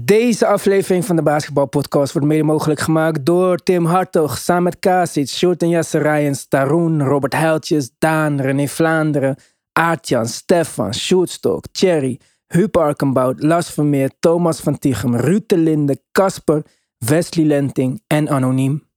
[0.00, 5.28] Deze aflevering van de Basketbalpodcast wordt mede mogelijk gemaakt door Tim Hartog, samen met Kasic,
[5.28, 9.36] Shorten Jasser Rijens, Taroen, Robert Heiltjes, Daan, René Vlaanderen,
[9.72, 16.62] Aartjan, Stefan, Sjoerdstok, Thierry, Huub Arkenbout, Lars Vermeer, Thomas van Tichem, Ruud de Linde, Casper,
[16.98, 18.88] Wesley Lenting en Anoniem.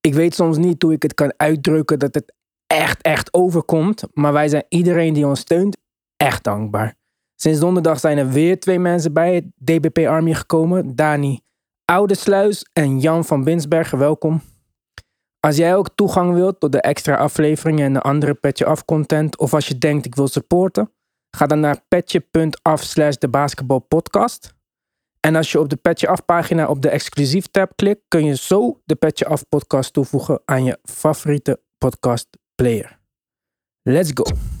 [0.00, 2.34] Ik weet soms niet hoe ik het kan uitdrukken dat het
[2.66, 5.76] echt, echt overkomt, maar wij zijn iedereen die ons steunt
[6.16, 7.00] echt dankbaar.
[7.42, 10.96] Sinds donderdag zijn er weer twee mensen bij het DBP Army gekomen.
[10.96, 11.40] Dani
[11.84, 14.42] Oudesluis en Jan van Binsbergen, welkom.
[15.40, 19.38] Als jij ook toegang wilt tot de extra afleveringen en de andere Petje Af content,
[19.38, 20.92] of als je denkt ik wil supporten,
[21.36, 24.54] ga dan naar petje.af slash de basketbalpodcast.
[25.20, 28.36] En als je op de Petje Af pagina op de exclusief tab klikt, kun je
[28.36, 32.98] zo de Petje Af podcast toevoegen aan je favoriete podcast player.
[33.82, 34.60] Let's go!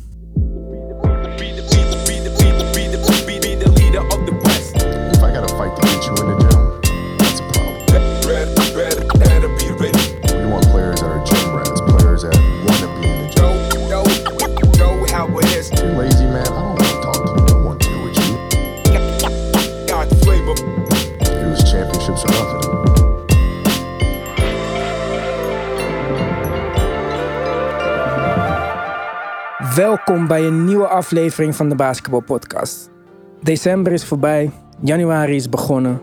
[29.74, 32.90] Welkom bij een nieuwe aflevering van de Basketball Podcast.
[33.42, 36.00] December is voorbij, januari is begonnen.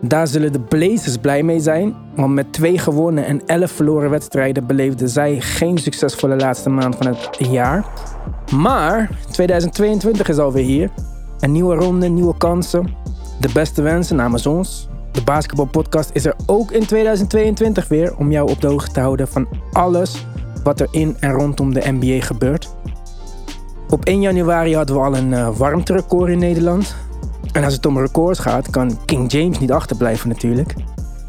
[0.00, 4.66] Daar zullen de Blazers blij mee zijn, want met twee gewonnen en elf verloren wedstrijden
[4.66, 7.84] beleefden zij geen succesvolle laatste maand van het jaar.
[8.54, 10.90] Maar 2022 is alweer hier.
[11.40, 12.94] Een nieuwe ronde, nieuwe kansen.
[13.40, 14.88] De beste wensen namens ons.
[15.12, 19.00] De Basketball Podcast is er ook in 2022 weer om jou op de hoogte te
[19.00, 20.26] houden van alles
[20.62, 22.75] wat er in en rondom de NBA gebeurt.
[23.90, 26.96] Op 1 januari hadden we al een uh, warmterecord in Nederland.
[27.52, 30.74] En als het om records gaat, kan King James niet achterblijven natuurlijk.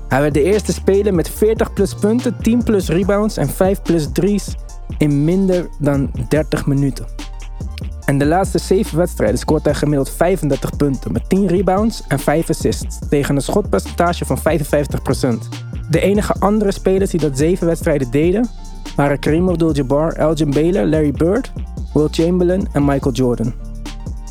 [0.07, 4.07] Hij werd de eerste speler met 40 plus punten, 10 plus rebounds en 5 plus
[4.13, 4.55] drie's
[4.97, 7.05] in minder dan 30 minuten.
[8.05, 12.49] En de laatste 7 wedstrijden scoort hij gemiddeld 35 punten met 10 rebounds en 5
[12.49, 14.41] assists tegen een schotpercentage van 55%.
[15.89, 18.49] De enige andere spelers die dat 7 wedstrijden deden
[18.95, 21.51] waren Kareem Abdul-Jabbar, Elgin Baylor, Larry Bird,
[21.93, 23.53] Will Chamberlain en Michael Jordan.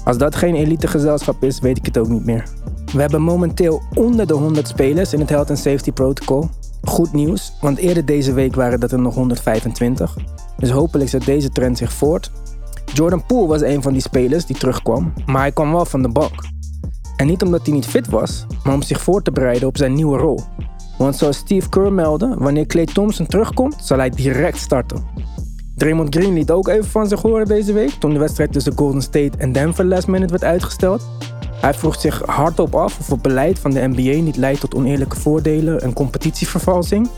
[0.05, 2.49] Als dat geen elite gezelschap is, weet ik het ook niet meer.
[2.93, 6.49] We hebben momenteel onder de 100 spelers in het Health and Safety Protocol.
[6.83, 10.17] Goed nieuws, want eerder deze week waren dat er nog 125.
[10.57, 12.31] Dus hopelijk zet deze trend zich voort.
[12.93, 16.09] Jordan Poole was een van die spelers die terugkwam, maar hij kwam wel van de
[16.09, 16.35] bank.
[17.17, 19.95] En niet omdat hij niet fit was, maar om zich voor te bereiden op zijn
[19.95, 20.41] nieuwe rol.
[20.99, 25.05] Want zoals Steve Kerr meldde, wanneer Clay Thompson terugkomt, zal hij direct starten.
[25.77, 29.03] Draymond Green liet ook even van zich horen deze week toen de wedstrijd tussen Golden
[29.03, 31.09] State en Denver last minute werd uitgesteld.
[31.61, 35.17] Hij vroeg zich hardop af of het beleid van de NBA niet leidt tot oneerlijke
[35.17, 37.09] voordelen en competitievervalsing.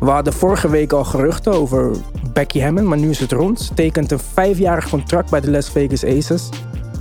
[0.00, 1.90] We hadden vorige week al geruchten over
[2.32, 3.60] Becky Hammond, maar nu is het rond.
[3.60, 6.48] Ze tekent een vijfjarig contract bij de Las Vegas Aces.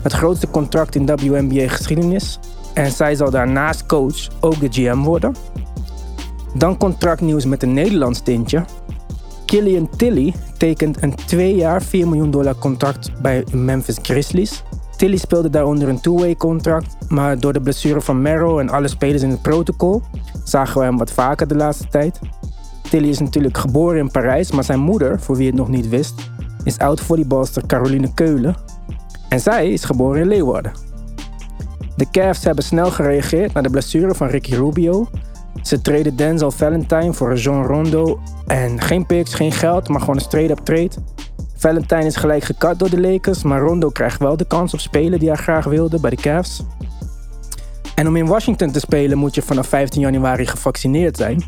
[0.01, 2.39] Het grootste contract in WNBA-geschiedenis.
[2.73, 5.35] En zij zal daarnaast coach ook de GM worden.
[6.53, 8.65] Dan contractnieuws met een Nederlands tintje.
[9.53, 14.63] Killian Tilly tekent een twee jaar 4 miljoen dollar contract bij Memphis Grizzlies.
[14.97, 19.21] Tilly speelde daaronder een two-way contract, maar door de blessure van Merrow en alle spelers
[19.21, 20.01] in het protocol
[20.43, 22.19] zagen we hem wat vaker de laatste tijd.
[22.89, 26.31] Tilly is natuurlijk geboren in Parijs, maar zijn moeder, voor wie het nog niet wist,
[26.63, 28.55] is oud-volleybalster Caroline Keulen.
[29.29, 30.71] En zij is geboren in Leeuwarden.
[31.95, 35.07] De Cavs hebben snel gereageerd naar de blessure van Ricky Rubio.
[35.61, 38.19] Ze treden Denzel Valentine voor Jean Rondo.
[38.47, 40.91] En geen picks, geen geld, maar gewoon een straight-up trade.
[41.55, 45.19] Valentine is gelijk gekat door de Lakers, maar Rondo krijgt wel de kans op spelen
[45.19, 46.63] die hij graag wilde bij de Cavs.
[47.95, 51.43] En om in Washington te spelen moet je vanaf 15 januari gevaccineerd zijn.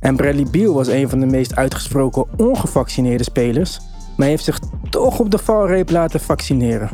[0.00, 3.80] En Bradley Beal was een van de meest uitgesproken ongevaccineerde spelers,
[4.16, 4.58] maar heeft zich
[4.90, 6.90] toch op de valreep laten vaccineren.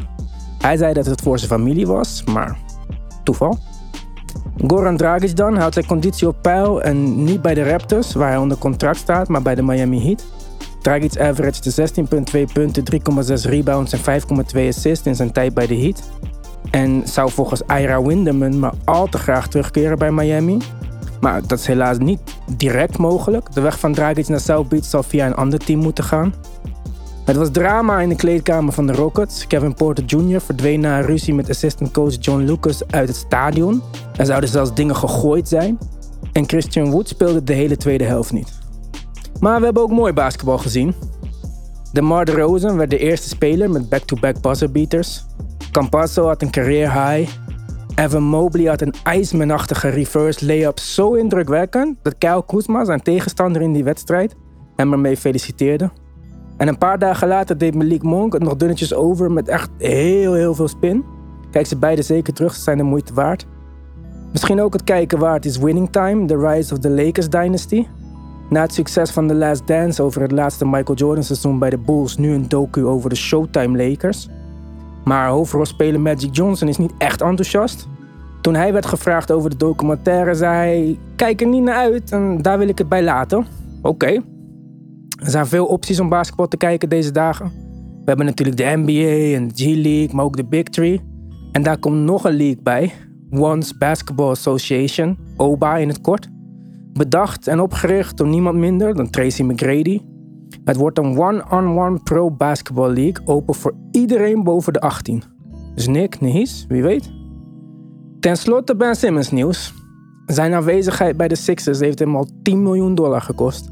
[0.58, 2.58] Hij zei dat het voor zijn familie was, maar
[3.24, 3.58] toeval.
[4.66, 8.38] Goran Dragic dan houdt zijn conditie op peil en niet bij de Raptors, waar hij
[8.38, 10.24] onder contract staat, maar bij de Miami Heat.
[10.82, 11.96] Dragic averaged
[12.34, 16.10] 16,2 punten, 3,6 rebounds en 5,2 assists in zijn tijd bij de Heat.
[16.70, 20.58] En zou volgens Ira Winderman maar al te graag terugkeren bij Miami.
[21.20, 22.20] Maar dat is helaas niet
[22.56, 23.52] direct mogelijk.
[23.52, 26.34] De weg van Dragic naar South Beach zal via een ander team moeten gaan.
[27.24, 29.46] Het was drama in de kleedkamer van de Rockets.
[29.46, 30.40] Kevin Porter Jr.
[30.40, 33.82] verdween na een ruzie met assistant coach John Lucas uit het stadion.
[34.16, 35.78] Er zouden zelfs dingen gegooid zijn.
[36.32, 38.58] En Christian Wood speelde de hele tweede helft niet.
[39.40, 40.94] Maar we hebben ook mooi basketbal gezien.
[41.92, 45.24] DeMar DeRozan werd de eerste speler met back-to-back buzzer beaters.
[45.72, 47.32] Campasso had een career high.
[47.94, 53.72] Evan Mobley had een ijsmanachtige reverse layup zo indrukwekkend dat Kyle Kuzma, zijn tegenstander in
[53.72, 54.36] die wedstrijd,
[54.76, 55.90] hem ermee feliciteerde.
[56.62, 60.34] En een paar dagen later deed Malik Monk het nog dunnetjes over met echt heel
[60.34, 61.04] heel veel spin.
[61.50, 63.46] Kijk ze beide zeker terug, ze zijn de moeite waard.
[64.32, 67.86] Misschien ook het kijken waard is Winning Time, The Rise of the Lakers Dynasty.
[68.50, 71.78] Na het succes van The Last Dance over het laatste Michael Jordan seizoen bij de
[71.78, 74.28] Bulls, nu een docu over de Showtime Lakers.
[75.04, 77.88] Maar hoofdrolspeler Magic Johnson is niet echt enthousiast.
[78.40, 82.42] Toen hij werd gevraagd over de documentaire, zei hij: Kijk er niet naar uit en
[82.42, 83.46] daar wil ik het bij laten.
[83.80, 84.31] Oké.
[85.22, 87.46] Er zijn veel opties om basketbal te kijken deze dagen.
[87.76, 91.00] We hebben natuurlijk de NBA en de G-League, maar ook de Big Three.
[91.52, 92.92] En daar komt nog een league bij:
[93.30, 96.28] Once Basketball Association, OBA in het kort.
[96.92, 100.00] Bedacht en opgericht door niemand minder dan Tracy McGrady.
[100.64, 105.22] Het wordt een one-on-one pro basketball league, open voor iedereen boven de 18.
[105.74, 107.10] Dus Nick, Nihis, wie weet.
[108.20, 109.74] Ten slotte Ben Simmons nieuws.
[110.26, 113.71] Zijn aanwezigheid bij de Sixers heeft hem al 10 miljoen dollar gekost.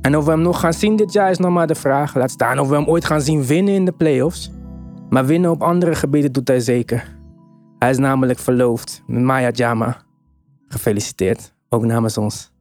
[0.00, 2.14] En of we hem nog gaan zien dit jaar is nog maar de vraag.
[2.14, 4.50] Laat staan of we hem ooit gaan zien winnen in de playoffs.
[5.08, 7.16] Maar winnen op andere gebieden doet hij zeker.
[7.78, 9.96] Hij is namelijk verloofd met Maya Jama.
[10.68, 12.52] Gefeliciteerd, ook namens ons.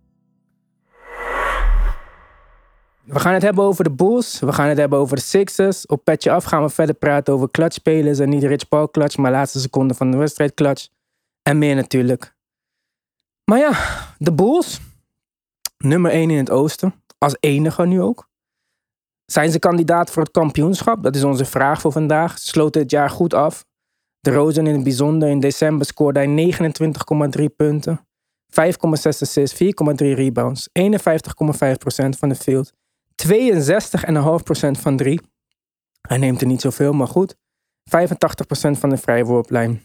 [3.03, 4.39] We gaan het hebben over de Bulls.
[4.39, 5.85] We gaan het hebben over de Sixers.
[5.85, 8.19] Op petje af gaan we verder praten over clutchspelers.
[8.19, 10.87] En niet Rich Paul clutch, maar laatste seconde van de wedstrijd clutch.
[11.41, 12.35] En meer natuurlijk.
[13.43, 13.71] Maar ja,
[14.17, 14.79] de Bulls.
[15.77, 16.93] Nummer 1 in het oosten.
[17.17, 18.29] Als enige nu ook.
[19.25, 21.03] Zijn ze kandidaat voor het kampioenschap?
[21.03, 22.39] Dat is onze vraag voor vandaag.
[22.39, 23.65] Ze sloten het jaar goed af.
[24.19, 25.29] De Rozen in het bijzonder.
[25.29, 26.53] In december scoorde hij
[27.39, 28.07] 29,3 punten.
[28.47, 28.59] 5,6
[29.03, 30.69] assists, 4,3 rebounds.
[30.79, 32.73] 51,5% van de field.
[33.25, 35.19] 62,5% van 3.
[36.01, 37.35] Hij neemt er niet zoveel, maar goed.
[37.35, 37.39] 85%
[38.71, 39.81] van de vrije worplijn.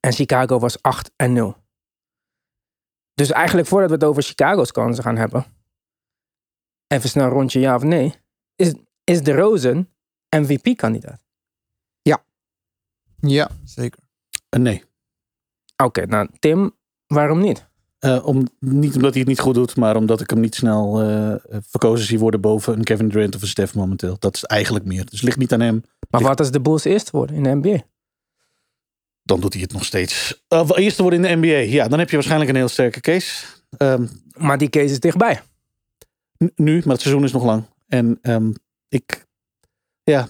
[0.00, 1.56] En Chicago was 8 en 0.
[3.14, 5.61] Dus eigenlijk voordat we het over Chicago's kansen gaan hebben.
[6.92, 8.14] Even snel een rondje ja of nee.
[8.56, 8.72] Is,
[9.04, 9.88] is de Rosen
[10.36, 11.20] MVP-kandidaat?
[13.26, 13.98] Ja, zeker.
[14.48, 14.84] Eh, nee.
[15.76, 17.68] Oké, nou Tim, waarom niet?
[17.98, 21.00] Eh, om, niet omdat hij het niet goed doet, maar omdat ik hem niet snel
[21.02, 24.16] eh, verkozen zie worden boven een Kevin Durant of een Steph momenteel.
[24.18, 25.04] Dat is eigenlijk meer.
[25.04, 25.74] Dus het ligt niet aan hem.
[26.10, 27.82] Maar Ligt- wat als de Bulls eerst worden in de NBA?
[29.22, 30.44] Dan doet hij het nog steeds.
[30.48, 31.72] Uh, eerste worden in de NBA.
[31.72, 33.46] Ja, dan heb je waarschijnlijk een heel sterke case.
[33.76, 34.06] Ehm,
[34.36, 35.42] Maar die case is dichtbij.
[36.54, 37.64] Nu, maar het seizoen is nog lang.
[37.86, 38.52] En ehm,
[38.88, 39.26] ik,
[40.02, 40.28] ja,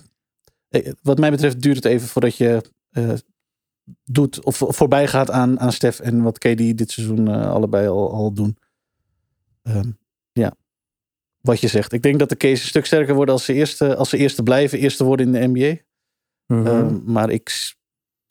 [0.68, 3.12] eh, wat mij betreft duurt het even voordat je eh,
[4.04, 8.12] doet of voorbij gaat aan, aan Stef en wat KD dit seizoen eh, allebei al,
[8.12, 8.56] al doen.
[9.62, 9.90] Ehm,
[10.32, 10.54] ja,
[11.40, 11.92] wat je zegt.
[11.92, 14.42] Ik denk dat de case een stuk sterker wordt als ze eerste, als ze eerste
[14.42, 15.82] blijven, eerste worden in de NBA.
[16.46, 16.66] Mhm.
[16.66, 17.74] Ehm, maar ik,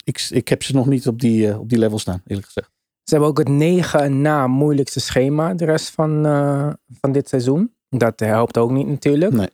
[0.04, 2.71] ik, ik heb ze nog niet op die, eh, op die level staan, eerlijk gezegd.
[3.02, 7.74] Ze hebben ook het negen na moeilijkste schema de rest van, eh, van dit seizoen.
[7.88, 9.32] Dat helpt ook niet natuurlijk.
[9.32, 9.50] Nee.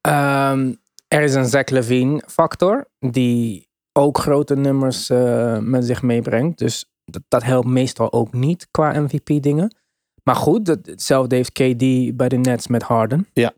[0.00, 0.74] Ehm,
[1.08, 6.58] er is een Zach Levine factor die ook grote nummers eh, met zich meebrengt.
[6.58, 9.76] Dus dat, dat helpt meestal ook niet qua MVP dingen.
[10.22, 13.28] Maar goed, dat, hetzelfde heeft KD bij de Nets met Harden.
[13.32, 13.52] Ja.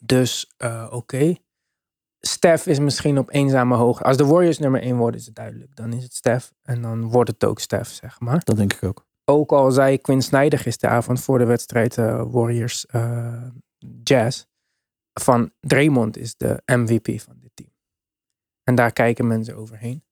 [0.00, 1.34] Dus eh, oké.
[2.20, 4.04] Steph is misschien op eenzame hoogte.
[4.04, 5.76] Als de Warriors nummer 1 worden, is het duidelijk.
[5.76, 6.52] Dan is het Steph.
[6.62, 8.40] En dan wordt het ook Steph, zeg maar.
[8.44, 9.06] Dat denk ik ook.
[9.24, 13.42] Ook al zei Quinn Snyder gisteravond voor de wedstrijd eh, Warriors eh,
[14.02, 14.44] Jazz.
[15.20, 17.70] Van Draymond is de MVP van dit team.
[18.62, 20.04] En daar kijken mensen overheen.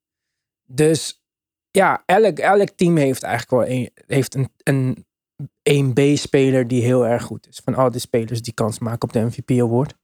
[0.67, 1.23] Dus
[1.71, 7.23] ja, elk, elk team heeft eigenlijk wel een, heeft een, een 1B-speler die heel erg
[7.23, 7.61] goed is.
[7.65, 9.95] Van al die spelers die kans maken op de MVP award.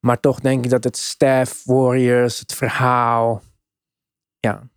[0.00, 3.42] Maar toch denk ik dat het staff, Warriors, het verhaal.
[4.38, 4.68] Ja.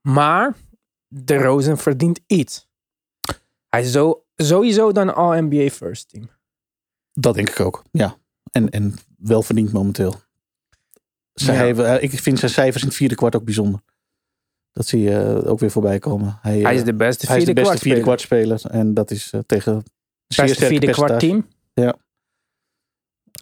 [0.00, 0.54] Maar
[1.08, 2.68] de Rosen verdient iets.
[3.68, 6.28] Hij is zo, sowieso dan All-NBA First Team.
[7.12, 8.16] Dat denk ik ook, ja.
[8.52, 10.14] En, en wel verdiend momenteel.
[11.32, 11.64] Zij Ja.
[11.64, 13.80] hebben- eh, ik vind zijn cijfers in het vierde kwart ook bijzonder.
[14.72, 16.38] Dat zie je eh, ook weer voorbij komen.
[16.42, 18.70] Hij, Hij eh, is de beste hij is vierde de beste vierde kwart kwartspeler.
[18.80, 19.82] En dat is eh, tegen
[20.36, 21.48] Beste vierde kwart team.
[21.74, 21.88] Eh,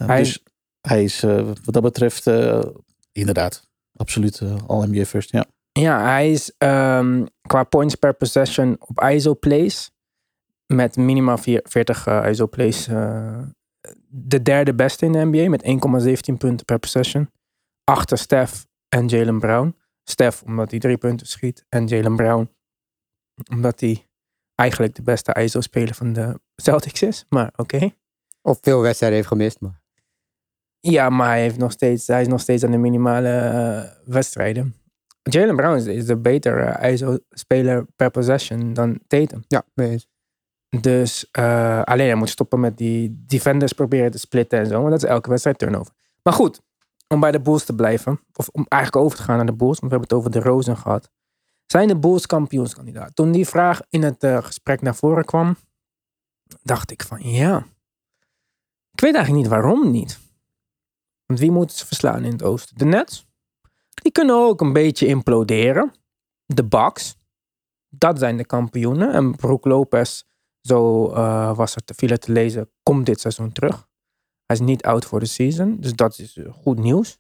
[0.06, 0.42] Hij- Dus
[0.88, 2.62] hij is eh, wat dat betreft eh,
[3.12, 5.30] inderdaad absoluut eh, All-NBA first.
[5.30, 5.44] Ja.
[5.72, 9.90] Ja, hij is ehm, qua points per possession op ISO plays.
[10.66, 12.86] Met minimaal vier- 40 eh, ISO plays.
[12.86, 13.42] eh,
[14.08, 15.62] de derde beste in de NBA met
[16.28, 17.30] 1,17 punten per possession.
[17.84, 19.76] Achter Steph en Jalen Brown.
[20.02, 21.64] Steph omdat hij drie punten schiet.
[21.68, 22.50] En Jalen Brown
[23.50, 24.08] omdat hij
[24.54, 27.24] eigenlijk de beste ISO-speler van de Celtics is.
[27.28, 27.90] Maar oké.
[28.42, 29.60] Of veel wedstrijden heeft gemist.
[29.60, 29.82] Maar
[30.90, 34.74] Ja, maar hij, heeft nog steeds, hij is nog steeds aan de minimale eh, wedstrijden.
[35.22, 39.44] Jalen Brown is, de betere ISO-speler per possession dan Tatum.
[39.48, 40.08] Ja, eens.
[40.80, 44.78] Dus eh, alleen hij moet stoppen met die defenders proberen te splitten en zo.
[44.78, 45.94] Want dat is elke wedstrijd turnover.
[46.22, 46.60] Maar goed,
[47.08, 48.20] om bij de Bulls te blijven.
[48.32, 49.80] Of om eigenlijk over te gaan naar de Bulls.
[49.80, 51.10] Want we hebben het over de Rosen gehad.
[51.66, 53.16] Zijn de Bulls kampioenskandidaat?
[53.16, 55.56] Toen die vraag in het eh, gesprek naar voren kwam.
[56.62, 57.66] Dacht ik van ja.
[58.92, 60.22] Ik weet eigenlijk niet waarom niet.
[61.26, 62.78] Want wie moeten ze verslaan in het oosten?
[62.78, 63.26] De Nets?
[63.94, 65.92] Die kunnen ook een beetje imploderen.
[66.46, 67.16] De Bucks.
[67.88, 69.12] Dat zijn de kampioenen.
[69.12, 70.22] En Brook Lopez,
[70.60, 73.88] zo eh, was er te veel te lezen, komt dit seizoen terug.
[74.46, 75.76] Hij is niet out voor de season.
[75.80, 77.18] Dus dat is eh, goed nieuws.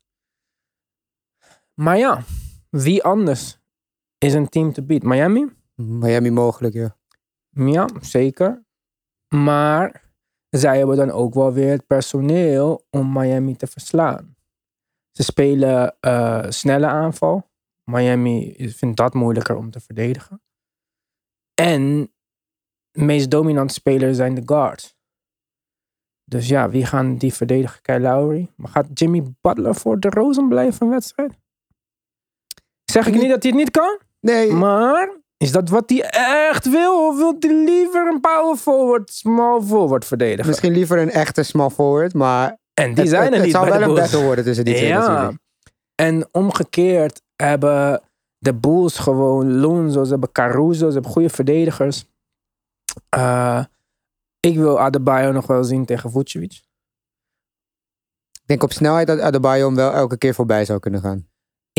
[1.74, 2.24] Maar ja,
[2.70, 3.58] wie anders
[4.18, 5.02] is een team te beat?
[5.02, 5.52] Miami?
[5.74, 6.96] Miami mogelijk, ja.
[7.50, 8.64] Ja, zeker.
[9.28, 10.03] Maar
[10.58, 14.36] zij hebben dan ook wel weer het personeel om Miami te verslaan.
[15.10, 17.50] Ze spelen eh, snelle aanval.
[17.90, 20.42] Miami vindt dat moeilijker om te verdedigen.
[21.54, 22.12] En
[22.90, 24.96] de meest dominante spelers zijn de guards.
[26.24, 27.82] Dus ja, wie gaan die verdedigen?
[27.82, 28.50] Kyle Lowry.
[28.56, 31.38] Maar gaat Jimmy Butler voor de Rosen blijven een wedstrijd?
[32.84, 34.00] Zeg ik niet dat hij het niet kan?
[34.20, 36.02] Nee, Maar is dat wat hij
[36.50, 37.06] echt wil?
[37.06, 40.46] Of wil hij liever een power forward, small forward verdedigen?
[40.46, 43.54] misschien liever een echte small forward, maar En die het, zijn het, er het niet
[43.54, 45.38] zou bij wel een battle worden tussen die twee natuurlijk.
[45.94, 48.02] En omgekeerd hebben
[48.38, 52.04] de Bulls gewoon Lonzo, ze hebben Caruso, ze hebben goede verdedigers.
[53.08, 53.64] Eh,
[54.40, 56.52] ik wil Adebayo nog wel zien tegen Vucevic.
[58.32, 61.28] Ik denk op snelheid dat Adebayo hem wel elke keer voorbij zou kunnen gaan.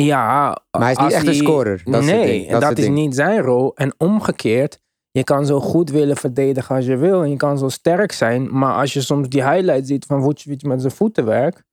[0.01, 1.81] Ja, Maar hij is niet echt een scorer.
[1.83, 2.95] Dat nee, Dat dat, is ding.
[2.95, 3.75] niet zijn rol.
[3.75, 4.79] En omgekeerd,
[5.11, 7.23] je kan zo goed willen verdedigen als je wil.
[7.23, 8.57] En je kan zo sterk zijn.
[8.57, 11.63] Maar als je soms die highlight ziet van Vucevic met zijn voetenwerk.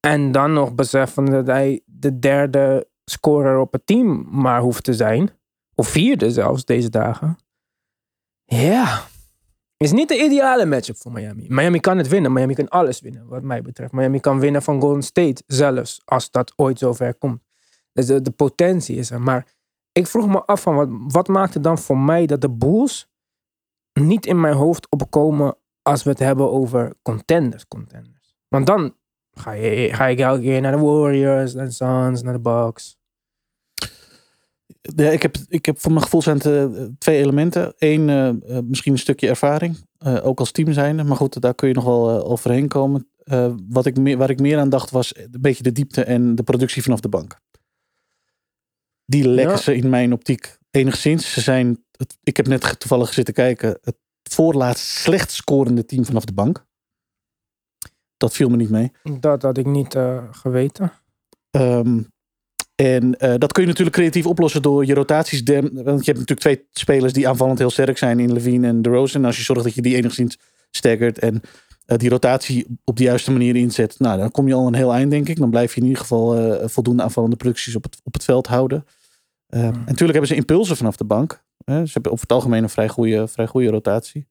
[0.00, 4.94] En dan nog beseffen dat hij de derde scorer op het team maar hoeft te
[4.94, 5.30] zijn.
[5.74, 7.38] Of vierde zelfs deze dagen.
[8.44, 9.02] Ja.
[9.76, 11.46] Is niet de ideale matchup voor Miami.
[11.48, 12.32] Miami kan het winnen.
[12.32, 13.92] Miami kan alles winnen, wat mij betreft.
[13.92, 16.00] Miami kan winnen van Golden State zelfs.
[16.04, 17.44] Als dat ooit zover komt.
[17.96, 19.20] Dus de, de potentie is er.
[19.20, 19.46] Maar
[19.92, 23.08] ik vroeg me af van wat, wat maakt het dan voor mij dat de Bulls
[23.92, 27.66] niet in mijn hoofd opkomen als we het hebben over contenders.
[27.66, 28.36] contenders.
[28.48, 28.94] Want dan
[29.32, 32.96] ga, je, ga ik elke keer naar de Warriors, naar de Suns, naar de Bucks.
[34.96, 36.64] Ja, ik, heb, ik heb voor mijn gevoel zijn eh,
[36.98, 37.74] twee elementen.
[37.78, 39.84] Eén, eh, eh, misschien een stukje ervaring.
[40.22, 41.04] ook als team zijnde.
[41.04, 43.08] Maar goed, daar kun je nog wel overheen komen.
[43.68, 46.42] Wat ik meer, waar ik meer aan dacht was een beetje de diepte en de
[46.42, 47.40] productie vanaf de bank.
[49.06, 51.32] Die lekken ze in mijn optiek enigszins.
[51.32, 56.24] Ze zijn, het, ik heb net toevallig zitten kijken, het voorlaatst slecht scorende team vanaf
[56.24, 56.64] de bank.
[58.16, 58.92] Dat viel me niet mee.
[59.20, 60.92] Dat had ik niet eh, geweten.
[61.50, 62.02] Ehm,
[62.74, 65.44] en eh, dat kun je natuurlijk creatief oplossen door je rotaties.
[65.44, 68.82] dem- want je hebt natuurlijk twee spelers die aanvallend heel sterk zijn in Levine en
[68.82, 69.20] DeRozan.
[69.20, 70.38] En als je zorgt dat je die enigszins
[70.70, 71.40] staggert en
[71.86, 74.92] eh, die rotatie op de juiste manier inzet, nou, dan kom je al een heel
[74.92, 75.38] eind, denk ik.
[75.38, 78.84] Dan blijf je in ieder geval voldoende aanvallende producties op het, op het veld houden.
[79.46, 81.44] Eh, En natuurlijk hebben ze impulsen vanaf de bank.
[81.64, 84.28] ze hebben over het algemeen een vrij goede, vrij goede rotatie.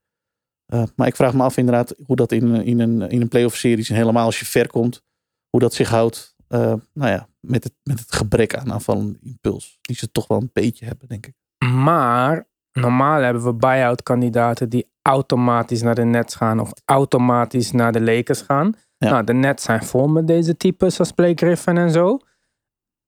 [0.65, 3.55] Eh, maar ik vraag me af inderdaad hoe dat in, in een, in een playoff
[3.55, 5.03] series en helemaal als je ver komt,
[5.49, 6.35] hoe dat zich houdt.
[6.47, 9.77] eh, nou ja, met het, met het gebrek aan aanvallende impuls.
[9.81, 11.33] Die ze toch wel een beetje hebben, denk ik.
[11.73, 17.91] Maar normaal hebben we buy-out kandidaten die automatisch naar de Nets gaan of automatisch naar
[17.91, 18.73] de Lakers gaan.
[18.97, 19.09] Ja.
[19.09, 22.19] Nou, de Nets zijn vol met deze types als Blake Griffin en zo.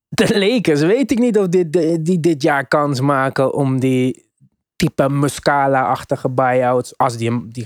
[0.10, 4.26] De Lakers weet ik niet of dit, die, die dit jaar kans maken om die
[4.76, 7.64] type Muscala-achtige buy-outs, als die, hem- die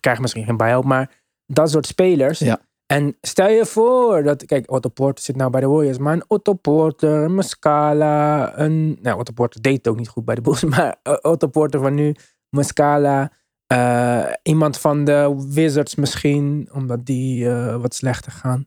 [0.00, 1.10] krijgt, misschien geen buy-out, maar
[1.46, 2.38] dat soort spelers.
[2.38, 2.60] Ja.
[2.86, 6.24] En stel je voor dat, kijk, Otto Porter zit nou bij de Warriors, maar een
[6.26, 10.40] Otto Porter, een Muscala, een, nou, Otto Porter deed het ook niet goed bij de
[10.40, 12.14] Bulls, maar Otto Porter van nu,
[12.50, 13.32] Muscala,
[13.66, 18.66] eh, iemand van de Wizards misschien, omdat die eh, wat slechter gaan.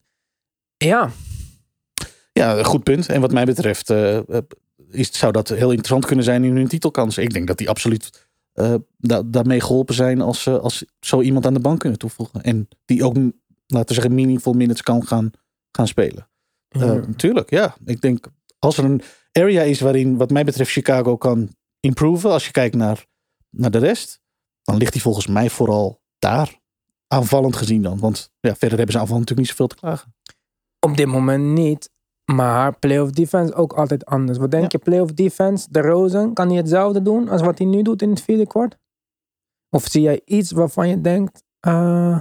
[0.77, 1.09] Ja,
[2.39, 3.09] Ja, een goed punt.
[3.09, 4.37] En wat mij betreft eh, eh,
[4.89, 7.23] is, zou dat heel interessant kunnen zijn in hun titelkansen.
[7.23, 11.45] Ik denk dat die absoluut eh, da- daarmee geholpen zijn als ze als zo iemand
[11.45, 12.41] aan de bank kunnen toevoegen.
[12.41, 13.15] En die ook,
[13.67, 15.31] laten we zeggen, meaningful minutes kan gaan,
[15.71, 16.27] gaan spelen.
[16.69, 16.93] Ja.
[16.93, 17.75] Natuurlijk, ja.
[17.85, 18.27] Ik denk,
[18.59, 19.01] als er een
[19.31, 23.05] area is waarin, wat mij betreft, Chicago kan improven, als je kijkt naar,
[23.49, 24.19] naar de rest,
[24.63, 26.59] dan ligt die volgens mij vooral daar.
[27.07, 27.99] Aanvallend gezien dan.
[27.99, 30.15] Want ja, verder hebben ze aanvallend natuurlijk niet zoveel te klagen.
[30.79, 31.89] op dit moment niet.
[32.31, 34.37] Maar playoff defense ook altijd anders.
[34.37, 34.69] Wat denk Ja.
[34.71, 38.09] je, playoff defense, de Rosen, kan hij hetzelfde doen als wat hij nu doet in
[38.09, 38.77] het vierde kwart?
[39.69, 42.19] Of zie jij iets waarvan je denkt, eh,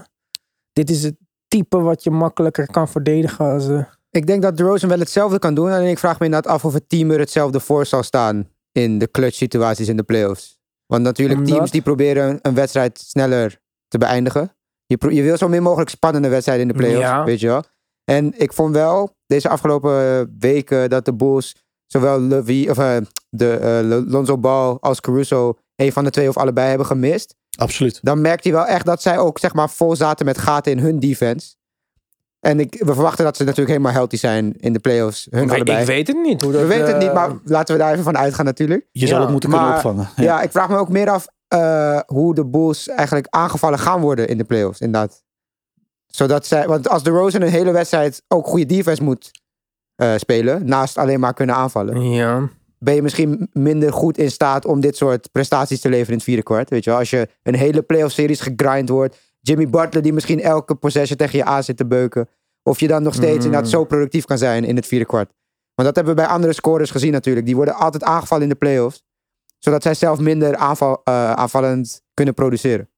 [0.72, 1.16] dit is het
[1.48, 3.68] type wat je makkelijker kan verdedigen als...
[3.68, 5.70] eh, Ik denk dat DeRozan wel hetzelfde kan doen.
[5.72, 8.98] Alleen ik vraag me inderdaad af of het team er hetzelfde voor zal staan in
[8.98, 10.58] de clutch situaties in de playoffs.
[10.86, 11.54] Want natuurlijk Omdat?
[11.54, 14.52] teams die proberen een wedstrijd sneller te beëindigen.
[14.86, 17.24] Je, je wil zo min mogelijk spannende wedstrijden in de playoffs, Ja.
[17.24, 17.62] weet je wel.
[18.04, 21.54] En ik vond wel deze afgelopen weken dat de Bulls
[21.86, 22.96] zowel Levy, of, eh,
[23.28, 27.34] de, eh, Lo- Lonzo Ball als Caruso een van de twee of allebei hebben gemist.
[27.58, 27.98] Absoluut.
[28.02, 30.78] Dan merkte je wel echt dat zij ook zeg maar vol zaten met gaten in
[30.78, 31.54] hun defense.
[32.40, 35.26] En ik, we verwachten dat ze natuurlijk helemaal healthy zijn in de playoffs.
[35.30, 35.80] Hun Ik, allebei.
[35.80, 36.40] ik weet het niet.
[36.42, 38.86] Hoe dat, we weten het niet, eh, maar laten we daar even van uitgaan natuurlijk.
[38.92, 40.08] Je zou Ja, het moeten maar- kunnen opvangen.
[40.16, 40.22] Ja.
[40.22, 40.42] Ja.
[40.42, 44.38] ik vraag me ook meer af eh, hoe de Bulls eigenlijk aangevallen gaan worden in
[44.38, 45.22] de playoffs, inderdaad.
[46.14, 49.30] Zodat zij, want als de Rosen een hele wedstrijd ook goede defense moet
[49.94, 52.48] eh, spelen, naast alleen maar kunnen aanvallen, Ja.
[52.78, 56.24] ben je misschien minder goed in staat om dit soort prestaties te leveren in het
[56.24, 56.70] vierde kwart.
[56.70, 56.98] Weet je wel?
[56.98, 61.44] Als je een hele playoff-series gegrind wordt, Jimmy Butler die misschien elke possession tegen je
[61.44, 62.28] aan zit te beuken,
[62.62, 63.44] of je dan nog steeds Mm.
[63.44, 65.32] inderdaad zo productief kan zijn in het vierde kwart.
[65.74, 67.46] Want dat hebben we bij andere scorers gezien natuurlijk.
[67.46, 69.02] Die worden altijd aangevallen in de playoffs,
[69.58, 72.88] zodat zij zelf minder aanval, eh, aanvallend kunnen produceren.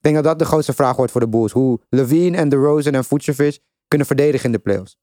[0.00, 1.52] Ik denk dat dat de grootste vraag wordt voor de Bulls.
[1.52, 4.96] Hoe Levine en DeRozan en Vucevic kunnen verdedigen in de playoffs.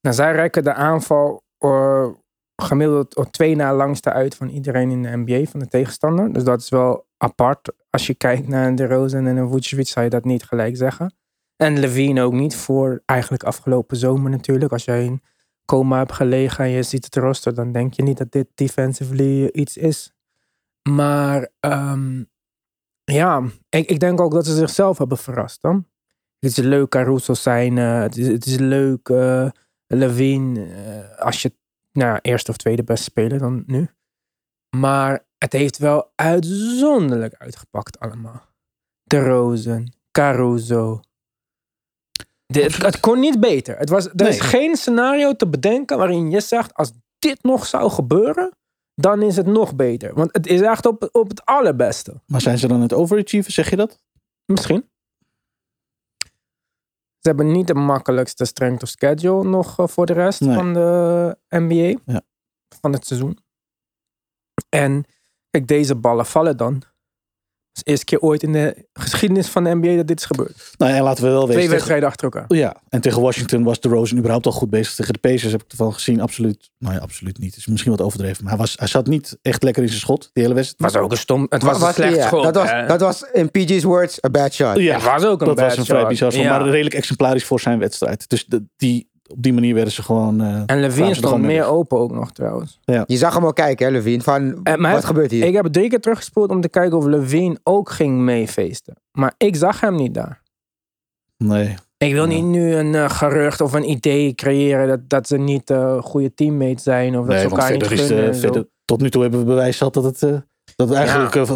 [0.00, 2.08] Nou, zij rekken de aanval eh,
[2.56, 6.32] gemiddeld op twee na langste uit van iedereen in de NBA van de tegenstander.
[6.32, 7.72] Dus dat is wel apart.
[7.90, 11.14] Als je kijkt naar de Rosen en een Vucevic zou je dat niet gelijk zeggen.
[11.56, 14.72] En Levine ook niet voor eigenlijk afgelopen zomer natuurlijk.
[14.72, 15.22] Als jij in
[15.64, 19.46] coma hebt gelegen en je ziet het roster, dan denk je niet dat dit defensively
[19.46, 20.12] iets is.
[20.88, 22.22] Maar ehm,
[23.04, 25.86] ja, ik, ik denk ook dat ze zichzelf hebben verrast dan.
[26.38, 27.78] Het is leuk Caruso zijn.
[27.78, 29.48] eh, het, is, het is leuk eh,
[29.86, 30.64] Levine.
[30.66, 31.54] eh, als je
[31.92, 33.88] nou, eerste of tweede beste speler dan nu.
[34.76, 38.42] Maar het heeft wel uitzonderlijk uitgepakt allemaal.
[39.02, 41.00] De Rosen, Caruso.
[42.46, 43.78] De- het, het kon niet beter.
[43.78, 46.74] Het was, er is geen scenario te bedenken waarin je zegt...
[46.74, 48.56] als dit nog zou gebeuren,
[49.02, 50.14] dan is het nog beter.
[50.14, 52.20] Want het is echt op, op het allerbeste.
[52.26, 54.02] Maar zijn ze dan het overachieven, zeg je dat?
[54.44, 54.90] Misschien.
[57.18, 60.54] Ze hebben niet de makkelijkste strength of schedule nog eh, voor de rest Nee.
[60.54, 62.00] van de NBA.
[62.12, 62.22] Ja.
[62.80, 63.38] Van het seizoen.
[64.68, 65.04] En
[65.50, 66.82] kijk, deze ballen vallen dan.
[67.72, 70.24] Het is de eerste keer ooit in de geschiedenis van de NBA dat dit is
[70.26, 70.72] gebeurd.
[70.78, 71.70] Nou ja, laten we wel Twee weten.
[71.70, 72.44] wedstrijden achter elkaar.
[72.48, 74.94] Ja, en tegen Washington was de Rosen überhaupt al goed bezig.
[74.94, 76.20] Tegen de Pacers heb ik ervan gezien.
[76.20, 76.70] Absoluut.
[76.78, 77.56] Nou ja, absoluut niet.
[77.56, 78.42] is misschien wat overdreven.
[78.42, 80.30] Maar hij, was, hij zat niet echt lekker in zijn schot.
[80.32, 80.82] Die hele wedstrijd.
[80.84, 81.46] Het was ook een stom.
[81.48, 82.42] Het was, een slecht ja, schot.
[82.42, 82.86] dat, was, hè.
[82.86, 84.76] dat was in PG's words a bad shot.
[84.78, 86.08] Ja, Het was ook een dat was bad een vrij shot.
[86.08, 86.44] bizar schot.
[86.44, 86.58] Ja.
[86.58, 88.28] Maar redelijk exemplarisch voor zijn wedstrijd.
[88.28, 90.40] Dus de, die, op die manier werden ze gewoon...
[90.40, 92.80] eh, En Levine ze er stond meer open ook nog trouwens.
[92.84, 94.22] Je zag hem ook kijken, hè, Levine.
[94.22, 95.44] Van, Eh, maar wat gebeurt hier?
[95.44, 98.94] Ik heb drie keer teruggespoeld om te kijken of Levine ook ging meefeesten.
[99.12, 100.42] Maar ik zag hem niet daar.
[101.36, 101.74] Nee.
[101.96, 102.34] Ik wil Ja.
[102.34, 106.34] niet nu een eh, gerucht of een idee creëren dat, dat ze niet eh, goede
[106.34, 107.18] teammates zijn.
[107.18, 108.40] Of dat nee ze elkaar niet is en zo.
[108.40, 110.20] verder, tot nu toe hebben we bewijs gehad dat het,
[110.76, 111.48] dat het eigenlijk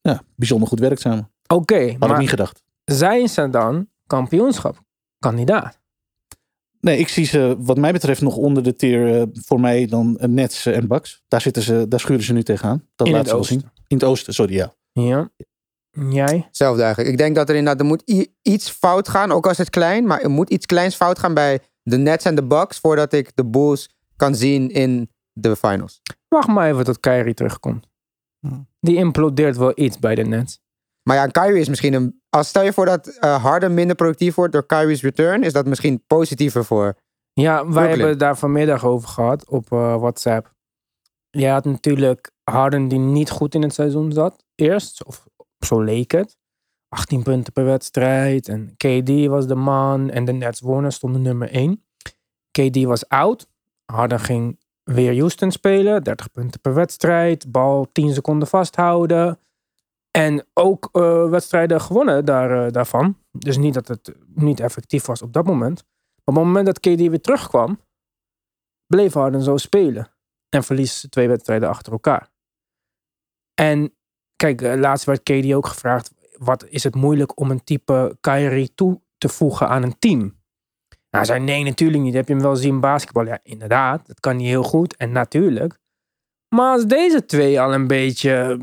[0.00, 1.30] ja, bijzonder goed werkt samen.
[1.46, 2.62] Oké, Had ik maar niet gedacht.
[2.84, 4.80] zijn ze dan kampioenschap
[5.18, 5.78] kandidaat?
[6.80, 10.16] Nee, ik zie ze wat mij betreft nog onder de tier eh, voor mij dan
[10.18, 11.22] eh, Nets eh, en Bucks.
[11.28, 12.84] Daar, zitten ze, daar schuren ze nu tegenaan.
[12.96, 13.60] Dat In laat het ze wel oosten.
[13.60, 13.70] zien.
[13.86, 14.74] In het oosten, sorry, ja.
[14.92, 15.30] Ja.
[16.10, 16.42] Jij?
[16.46, 17.12] Hetzelfde eigenlijk.
[17.12, 20.06] Ik denk dat er inderdaad er moet iets fout gaan, ook als het klein.
[20.06, 22.78] Maar er moet iets kleins fout gaan bij de Nets en de Bucks...
[22.78, 26.00] voordat ik de Bulls kan zien in de finals.
[26.28, 27.88] Wacht maar even tot Kyrie terugkomt.
[28.40, 28.68] Hmm.
[28.80, 30.60] Die implodeert wel iets bij de Nets.
[31.08, 32.20] Maar ja, Kyrie is misschien een...
[32.30, 35.42] Als stel je voor dat eh Harden minder productief wordt door Kyrie's return...
[35.42, 36.96] is dat misschien positiever voor...
[37.32, 37.88] Ja, wij Brooklyn.
[37.88, 40.54] hebben het daar vanmiddag over gehad op eh, WhatsApp.
[41.30, 44.44] Je had natuurlijk Harden die niet goed in het seizoen zat.
[44.54, 45.26] Eerst, of
[45.58, 46.36] zo leek het.
[46.88, 48.48] 18 punten per wedstrijd.
[48.48, 50.10] En KD was de man.
[50.10, 51.84] En de Nets wonnen, stonden nummer 1.
[52.50, 53.48] KD was out.
[53.84, 56.02] Harden ging weer Houston spelen.
[56.02, 57.50] 30 punten per wedstrijd.
[57.50, 59.38] Bal 10 seconden vasthouden.
[60.10, 63.18] En ook eh, wedstrijden gewonnen daar, eh, daarvan.
[63.30, 65.80] Dus niet dat het niet effectief was op dat moment.
[66.24, 67.80] Op het moment dat KD weer terugkwam,
[68.86, 70.10] bleef Harden zo spelen.
[70.48, 72.30] En verlies twee wedstrijden achter elkaar.
[73.54, 73.94] En
[74.36, 78.74] kijk, eh, laatst werd KD ook gevraagd: wat is het moeilijk om een type Kyrie
[78.74, 80.36] toe te voegen aan een team?
[81.10, 82.14] Nou, hij nee, natuurlijk niet.
[82.14, 83.30] Heb je hem wel zien basketballen?
[83.30, 84.96] Ja, inderdaad, dat kan hij heel goed.
[84.96, 85.78] En natuurlijk.
[86.54, 88.58] Maar als deze twee al een beetje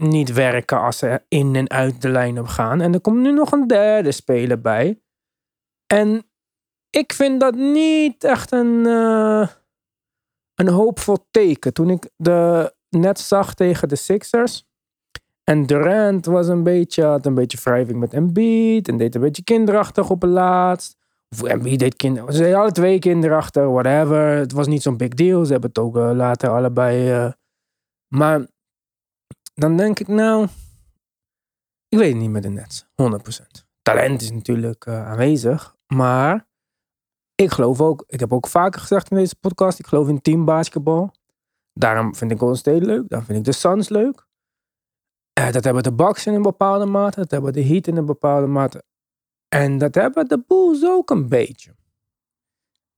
[0.00, 2.80] niet werken als ze in en uit de lijn op gaan.
[2.80, 5.00] En er komt nu nog een derde speler bij.
[5.86, 6.22] En
[6.90, 9.48] ik vind dat niet echt een, eh,
[10.54, 11.72] een hoopvol teken.
[11.72, 14.66] Toen ik de net zag tegen de Sixers.
[15.44, 18.88] En Durant was een beetje, had een beetje wrijving met Embiid.
[18.88, 20.96] En deed een beetje kinderachtig op het laatst.
[21.30, 22.32] Of, wie deed kinderen?
[22.32, 24.36] Ze hadden twee kinderen achter, whatever.
[24.36, 25.44] Het was niet zo'n big deal.
[25.44, 27.10] Ze hebben het ook eh, later allebei.
[27.10, 27.32] eh,
[28.08, 28.46] maar
[29.58, 30.48] dan denk ik, nou,
[31.88, 32.86] ik weet het niet met de Nets.
[33.02, 33.66] 100%.
[33.82, 35.76] Talent is natuurlijk eh, aanwezig.
[35.86, 36.48] Maar
[37.34, 41.12] ik geloof ook, ik heb ook vaker gezegd in deze podcast, ik geloof in teambasketbal.
[41.72, 43.08] Daarom vind ik Golden State leuk.
[43.08, 44.26] Daarom vind ik de Suns leuk.
[45.32, 47.20] Eh, dat hebben de Bucks in een bepaalde mate.
[47.20, 48.84] Dat hebben de Heat in een bepaalde mate.
[49.48, 51.74] En dat hebben de Bulls ook een beetje.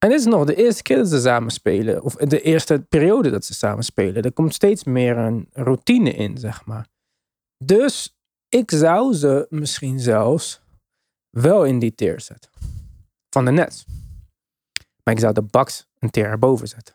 [0.01, 2.03] En dit is nog de eerste keer dat ze samen spelen.
[2.03, 4.23] Of de eerste periode dat ze samen spelen.
[4.23, 6.87] Er komt steeds meer een routine in, zeg maar.
[7.65, 8.17] Dus
[8.49, 10.61] ik zou ze misschien zelfs
[11.31, 12.51] wel in die tier zetten.
[13.31, 13.85] Van de Nets.
[15.05, 16.95] Maar ik zou de Bucks een tier erboven zetten.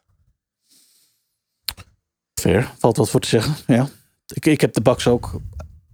[2.40, 3.56] Fair, valt wat voor te zeggen.
[3.68, 3.88] Ja.
[4.34, 5.40] Ik, ik heb de Bucks ook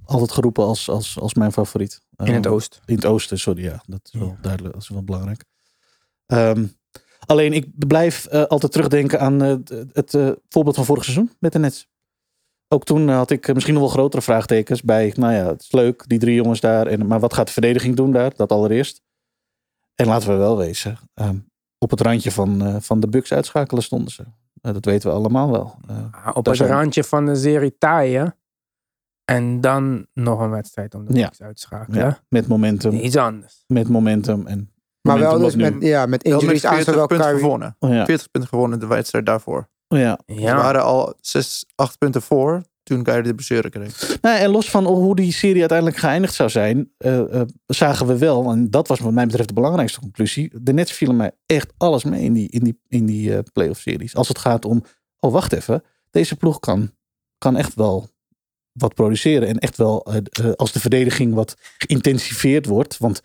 [0.06, 2.02] altijd geroepen als, als, als mijn favoriet.
[2.18, 2.82] In het Eh, oosten.
[2.86, 3.64] In het oosten, sorry.
[3.64, 4.38] Ja, dat is wel Ja.
[4.42, 4.74] duidelijk.
[4.74, 5.44] Dat is wel belangrijk.
[6.26, 6.66] Ehm,
[7.26, 9.56] alleen, ik blijf eh, altijd terugdenken aan eh,
[9.94, 11.90] het, eh, voorbeeld van vorig seizoen met de Nets.
[12.68, 16.04] Ook toen had ik misschien nog wel grotere vraagtekens bij, nou ja, het is leuk,
[16.08, 16.88] die drie jongens daar.
[16.88, 18.36] En, maar wat gaat de verdediging doen daar?
[18.36, 19.02] Dat allereerst.
[19.96, 21.38] En laten we wel wezen, ehm,
[21.78, 24.24] op het randje van, van de Bucks uitschakelen stonden ze.
[24.54, 25.76] Dat weten we allemaal wel.
[26.12, 28.36] Ah, Op het zijn- randje van de serie taaien.
[29.26, 31.24] En dan nog een wedstrijd om de Ja.
[31.26, 32.00] Bucks uit te schakelen.
[32.00, 33.64] ja, met momentum, Iets anders.
[33.68, 34.48] met momentum.
[34.48, 34.71] En
[35.02, 35.88] Maar wel dus met, nu.
[35.88, 37.42] ja, met injuries aan 40 zowel punten Kyrie...
[37.44, 37.76] gewonnen.
[37.80, 39.70] Oh ja, 40 punten gewonnen de wedstrijd daarvoor.
[39.88, 40.20] oh ja.
[40.26, 40.56] Ze Ja.
[40.56, 44.18] waren al 6, 8 punten voor toen Kyrie de blessure kreeg.
[44.22, 48.18] Nou, en los van hoe die serie uiteindelijk geëindigd zou zijn, eh, eh, zagen we
[48.18, 50.52] wel, en dat was wat mij betreft de belangrijkste conclusie.
[50.62, 53.80] De Nets vielen mij echt alles mee in die, in die, in die eh, playoff
[53.80, 54.16] series.
[54.16, 54.84] Als het gaat om,
[55.20, 56.92] oh wacht even, deze ploeg kan,
[57.38, 58.10] kan echt wel
[58.72, 59.48] wat produceren.
[59.48, 60.06] En echt wel,
[60.56, 63.22] als de verdediging wat geïntensiveerd wordt, want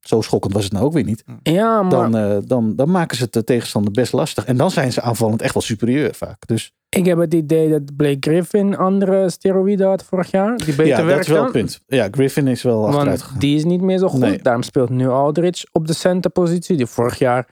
[0.00, 1.24] zo schokkend was het nou ook weer niet.
[1.42, 4.44] ja, maar Dan, eh, dan, dan maken ze het de tegenstander best lastig.
[4.44, 6.46] En dan zijn ze aanvallend echt wel superieur vaak.
[6.46, 10.56] Dus ik heb het idee dat Blake Griffin andere steroïden had vorig jaar.
[10.56, 11.80] Die beter ja, dat is wel het punt.
[11.86, 13.38] Ja, Griffin is wel achteruit gegaan.
[13.38, 14.20] die is niet meer zo goed.
[14.20, 14.38] Nee.
[14.42, 16.76] Daarom speelt nu Aldridge op de centerpositie.
[16.76, 17.48] Die vorig jaar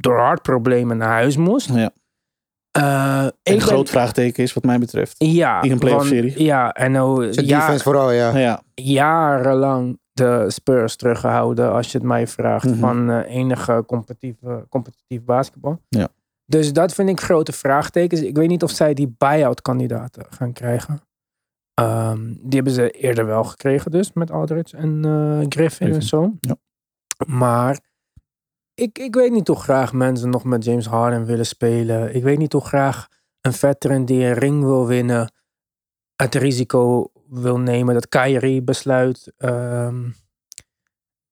[0.00, 1.70] door hartproblemen naar huis moest.
[1.74, 1.90] Ja.
[2.70, 5.14] Eh, een ben- groot vraagteken is wat mij betreft.
[5.18, 6.42] Ja, in een playoff serie.
[6.42, 8.38] Ja, en nou, ja, defense vooral, ja.
[8.38, 12.78] Ja, jarenlang de Spurs teruggehouden, als je het mij vraagt, Mhm.
[12.78, 15.80] van eh, enige competitieve, competitief basketbal.
[15.88, 16.08] Ja.
[16.46, 18.20] Dus dat vind ik grote vraagtekens.
[18.20, 21.00] Ik weet niet of zij die buy-out kandidaten gaan krijgen.
[21.74, 26.32] Ehm, die hebben ze eerder wel gekregen dus, met Aldridge en eh, Griffin en zo.
[26.40, 26.56] ja.
[27.26, 27.80] Maar
[28.74, 32.14] ik, ik weet niet hoe graag mensen nog met James Harden willen spelen.
[32.14, 33.08] Ik weet niet hoe graag
[33.40, 35.32] een veteran die een ring wil winnen
[36.16, 40.10] het risico wil nemen dat Kyrie besluit ehm,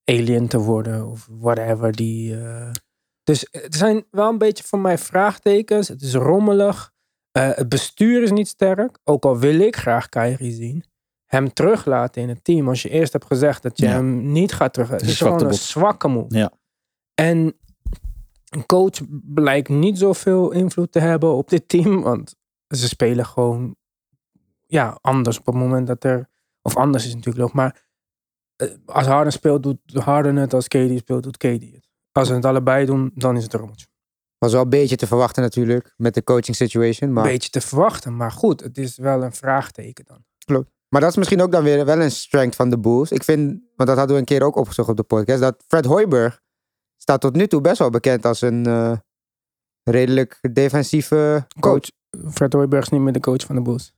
[0.04, 1.92] alien te worden of whatever.
[1.92, 2.70] Die, eh.
[3.22, 5.88] Dus het zijn wel een beetje voor mij vraagtekens.
[5.88, 6.92] Het is rommelig.
[7.32, 8.98] Eh, het bestuur is niet sterk.
[9.04, 10.84] Ook al wil ik graag Kyrie zien.
[11.26, 12.68] Hem teruglaten in het team.
[12.68, 13.92] Als je eerst hebt gezegd dat je Ja.
[13.92, 14.88] hem niet gaat terug.
[14.88, 16.36] Het is gewoon een zwakke move.
[16.36, 16.52] Ja.
[17.14, 17.56] En
[18.48, 22.02] een coach blijkt niet zoveel invloed te hebben op dit team.
[22.02, 22.34] Want
[22.68, 23.76] ze spelen gewoon
[24.72, 26.28] ja, anders op het moment dat er.
[26.62, 27.54] Of anders is het natuurlijk ook.
[27.54, 27.84] Maar
[28.56, 30.54] eh, als Harden speelt, doet Harden het.
[30.54, 31.88] Als KD speelt, doet KD het.
[32.12, 33.86] Als ze het allebei doen, dan is het een rommeltje.
[34.38, 37.12] Was wel een beetje te verwachten natuurlijk, met de coaching situation.
[37.12, 38.16] Maar, Een beetje te verwachten.
[38.16, 40.24] Maar goed, het is wel een vraagteken dan.
[40.88, 43.10] maar dat is misschien ook dan weer wel een strength van de Bulls.
[43.10, 45.84] Ik vind, want dat hadden we een keer ook opgezocht op de podcast, dat Fred
[45.84, 46.40] Hoiberg
[46.96, 48.92] staat tot nu toe best wel bekend als een eh,
[49.82, 51.80] redelijk defensieve coach.
[52.10, 52.32] Coach.
[52.32, 53.94] Fred Hoiberg is niet meer de coach van de Bulls.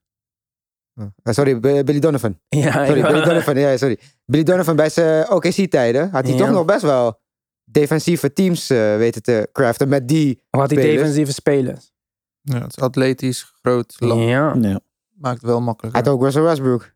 [0.94, 2.38] Eh, sorry, B- Billy Donovan.
[2.48, 3.06] Ja, Sorry, ja.
[3.10, 3.56] Billy Donovan.
[3.56, 3.98] Ja, sorry.
[4.24, 6.38] Billy Donovan bij zijn OKC-tijden had hij Ja.
[6.38, 7.20] toch nog best wel
[7.64, 10.42] defensieve teams eh, weten te craften met die.
[10.50, 10.96] Wat die Spelers.
[10.98, 11.92] defensieve spelers.
[12.40, 14.28] Ja, het is atletisch, groot, lang.
[14.28, 14.54] Ja.
[14.60, 14.80] ja.
[15.14, 16.02] Maakt het wel Hij makkelijker.
[16.04, 16.92] had ook Russell Westbrook.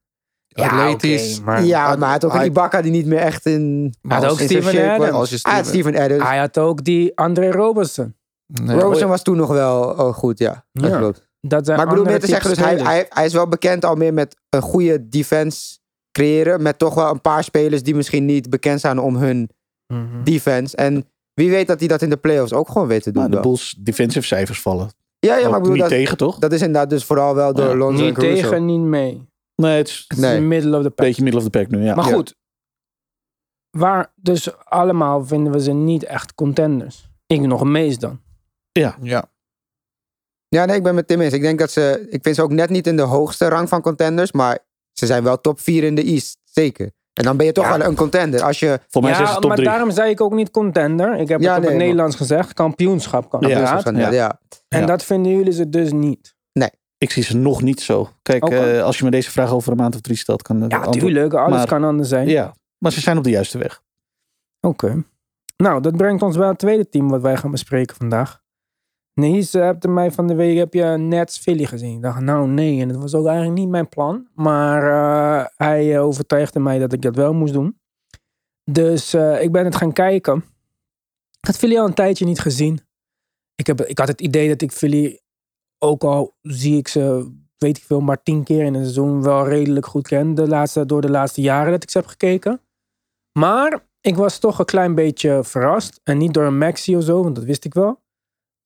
[0.52, 1.36] atletisch.
[1.36, 3.46] oké, maar ja, hij- maar hij had ook hij- die Ibaka die niet meer echt
[3.46, 3.94] in...
[4.02, 4.90] Maar had ook Steven.
[4.90, 5.10] Adams.
[5.10, 6.22] Als je Hij had Steven- Adams.
[6.22, 8.16] hij had ook die André Robertson.
[8.46, 8.78] Nee.
[8.80, 10.64] Robertson was toen nog wel oh, goed, ja.
[10.72, 10.98] Dat Ja.
[10.98, 11.27] klopt.
[11.40, 13.84] Dat zijn Maar ik bedoel meer te zeggen, dus hij, hij, hij is wel bekend
[13.84, 15.78] al meer met een goede defense
[16.12, 16.62] creëren.
[16.62, 19.50] Met toch wel een paar spelers die misschien niet bekend staan om hun
[19.92, 20.22] Mhm.
[20.24, 20.76] defense.
[20.76, 23.22] En wie weet dat hij dat in de playoffs ook gewoon weet te doen.
[23.22, 23.40] Maar de.
[23.40, 24.90] Bulls defensive cijfers vallen.
[25.18, 26.38] ja, ja, maar ik bedoel, niet dat, tegen, toch?
[26.38, 27.74] dat is inderdaad dus vooral wel door Ja.
[27.76, 29.26] Lonzo en Niet tegen, niet mee.
[29.56, 30.34] Nee, het is Het Nee.
[30.36, 31.06] is middle of the een pack.
[31.06, 31.82] beetje middle of the pack nu.
[31.84, 31.94] Ja.
[31.94, 32.14] Maar Ja.
[32.14, 32.34] goed.
[33.70, 37.08] Waar, dus allemaal vinden we ze niet echt contenders.
[37.26, 38.20] Ik nog een meest dan.
[38.72, 39.24] Ja, Ja,
[40.48, 41.32] nee, ik ben met Tim eens.
[41.32, 42.06] Ik denk dat ze...
[42.10, 44.32] Ik vind ze ook net niet in de hoogste rang van contenders.
[44.32, 44.58] Maar
[44.92, 46.38] ze zijn wel top 4 in de East.
[46.44, 46.90] Zeker.
[47.12, 47.78] En dan ben je toch Ja.
[47.78, 48.42] wel een contender.
[48.42, 49.68] Als je, Voor mij is ja, het top maar 3.
[49.68, 51.14] daarom zei ik ook niet contender.
[51.18, 52.52] Ik heb Ja, het op nee, het maar- Nederlands gezegd.
[52.52, 54.10] Kampioenschap kan Ja, ja.
[54.10, 54.40] ja.
[54.68, 54.86] En Ja.
[54.86, 56.36] dat vinden jullie ze dus niet.
[57.00, 58.08] Ik zie ze nog niet zo.
[58.22, 60.70] Kijk, eh, als je me deze vraag over een maand of drie stelt, kan het
[60.72, 61.34] Ja, antwoord- tuurlijk.
[61.34, 62.28] Alles maar- kan anders zijn.
[62.28, 63.82] Ja, maar ze zijn op de juiste weg.
[64.60, 65.04] Oké.
[65.56, 68.40] Nou, dat brengt ons bij het tweede team wat wij gaan bespreken vandaag.
[69.18, 71.96] Nies uh, hebt mij van de week, heb je Nets Philly gezien?
[71.96, 74.28] Ik dacht, nou nee, en dat was ook eigenlijk niet mijn plan.
[74.34, 77.78] Maar eh, hij eh, overtuigde mij dat ik dat wel moest doen.
[78.64, 80.36] Dus eh, ik ben het gaan kijken.
[81.40, 82.80] Ik had Philly al een tijdje niet gezien.
[83.54, 85.20] Ik, heb, ik had het idee dat ik Philly,
[85.78, 89.48] ook al zie ik ze, weet ik veel, maar tien keer in een seizoen wel
[89.48, 90.48] redelijk goed ken.
[90.48, 92.60] Laatste, door de laatste jaren dat ik ze heb gekeken.
[93.38, 96.00] Maar ik was toch een klein beetje verrast.
[96.04, 98.06] En niet door een Maxi of zo, want dat wist ik wel.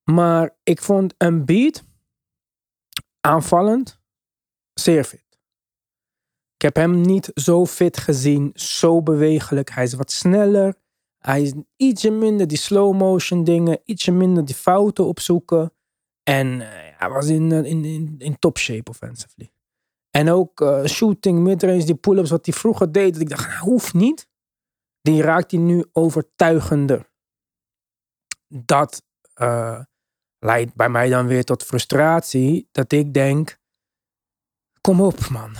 [0.04, 1.84] Maar ik vond een beat
[3.20, 4.00] aanvallend
[4.74, 5.20] zeer fit.
[6.54, 9.70] Ik heb hem niet zo fit gezien, zo bewegelijk.
[9.70, 10.74] Hij is wat sneller.
[11.18, 15.72] Hij is ietsje minder die slow motion dingen, ietsje minder die fouten opzoeken.
[16.22, 19.52] En eh, hij was in, eh, in, in, in top shape offensively.
[20.10, 23.12] En ook eh, shooting, midrange, die pull-ups wat hij vroeger deed.
[23.12, 24.28] Dat ik dacht, nou, hoeft niet.
[25.00, 27.10] Die raakt hij nu overtuigender.
[28.48, 29.02] Dat
[30.42, 32.68] leidt bij mij dan weer tot frustratie.
[32.72, 33.58] Dat ik denk,
[34.80, 35.54] kom op man.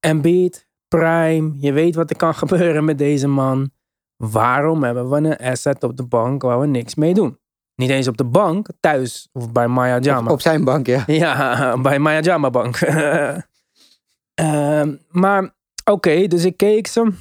[0.00, 3.70] Embiid, Prime, je weet wat er kan gebeuren met deze man.
[4.16, 7.38] Waarom hebben we een asset op de bank waar we niks mee doen?
[7.74, 10.26] Niet eens op de bank, thuis of bij Maya Jama.
[10.26, 11.04] Op, op zijn bank, ja.
[11.06, 12.80] Ja, bij Maya Jama Bank.
[14.34, 15.54] Ehm, maar
[15.84, 17.12] oké, dus ik keek ze.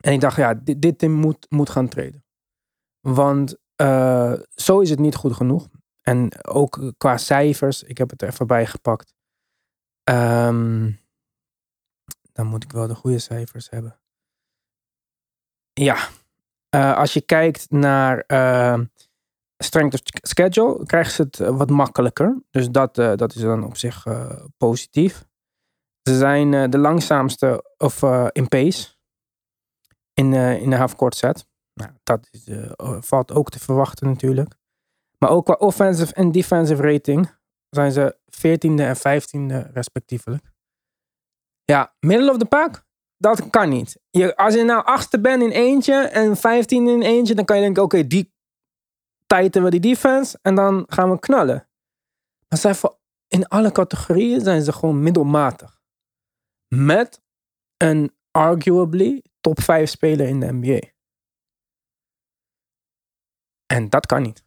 [0.00, 2.24] En ik dacht, ja, dit, dit moet, moet gaan treden.
[3.00, 5.68] Want eh, zo is het niet goed genoeg.
[6.00, 9.14] En ook qua cijfers, ik heb het er even bij gepakt.
[10.04, 10.92] Ehm,
[12.32, 14.00] dan moet ik wel de goede cijfers hebben.
[15.72, 16.08] Ja,
[16.68, 18.80] eh, als je kijkt naar eh,
[19.56, 22.42] strength of schedule, krijgen ze het eh, wat makkelijker.
[22.50, 24.06] Dus dat, dat is dan op zich
[24.56, 25.26] positief.
[26.02, 28.96] Ze zijn de langzaamste of, in pace
[30.14, 31.47] in, in de half-court set.
[31.78, 34.54] Nou, dat is, eh, valt ook te verwachten natuurlijk.
[35.18, 37.30] Maar ook qua offensive en defensive rating
[37.70, 40.50] zijn ze 14e en 15e respectievelijk.
[41.64, 42.84] Ja, middle of the pack,
[43.16, 44.00] dat kan niet.
[44.10, 47.62] Je, als je nou achtste bent in eentje en 15 in eentje, dan kan je
[47.62, 48.34] denken, oké, die
[49.26, 51.68] tijten we die defense en dan gaan we knallen.
[52.48, 52.76] Maar zijn
[53.28, 55.80] in alle categorieën zijn ze gewoon middelmatig.
[56.74, 57.20] Met
[57.76, 60.97] een arguably top 5 speler in de NBA.
[63.68, 64.44] En dat kan niet.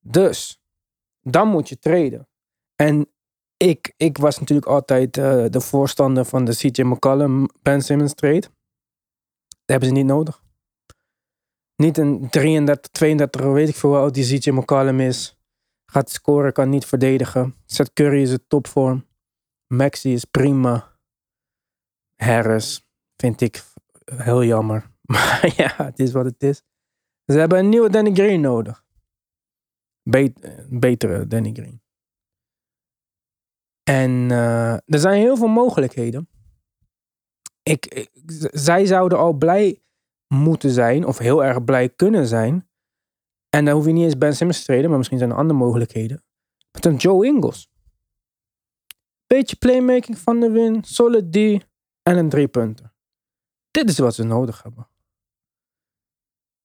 [0.00, 0.62] Dus,
[1.20, 2.28] dan moet je treden.
[2.74, 3.10] En
[3.56, 8.40] ik, ik was natuurlijk altijd eh, de voorstander van de CJ McCollum Ben Simmons trade.
[8.40, 8.50] Dat
[9.66, 10.44] hebben ze niet nodig.
[11.76, 15.38] Niet een 33, 32, weet ik veel hoe die CJ McCollum is.
[15.86, 17.54] Gaat scoren, kan niet verdedigen.
[17.64, 19.06] Seth Curry is het topvorm.
[19.66, 20.98] Maxi is prima.
[22.16, 23.64] Harris vind ik
[24.04, 24.94] heel jammer.
[25.12, 26.62] Maar ja, het is wat het is.
[27.26, 28.84] Ze hebben een nieuwe Danny Green nodig.
[30.02, 31.82] Bet- een betere Danny Green.
[33.82, 36.28] En eh, er zijn heel veel mogelijkheden.
[37.62, 38.10] Ik,
[38.52, 39.82] zij zouden al blij
[40.34, 42.68] moeten zijn, of heel erg blij kunnen zijn.
[43.48, 45.58] En dan hoef je niet eens Ben Simmons te treden, maar misschien zijn er andere
[45.58, 46.24] mogelijkheden.
[46.70, 47.70] Met een Joe Ingles.
[49.26, 51.36] Beetje playmaking van de win, solid D
[52.02, 52.94] en een drie punten.
[53.70, 54.88] Dit is wat ze nodig hebben.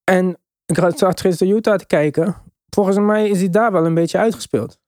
[0.03, 0.39] En
[0.77, 2.35] ik zat gisteren Utah te kijken.
[2.69, 4.79] Volgens mij is hij daar wel een beetje uitgespeeld.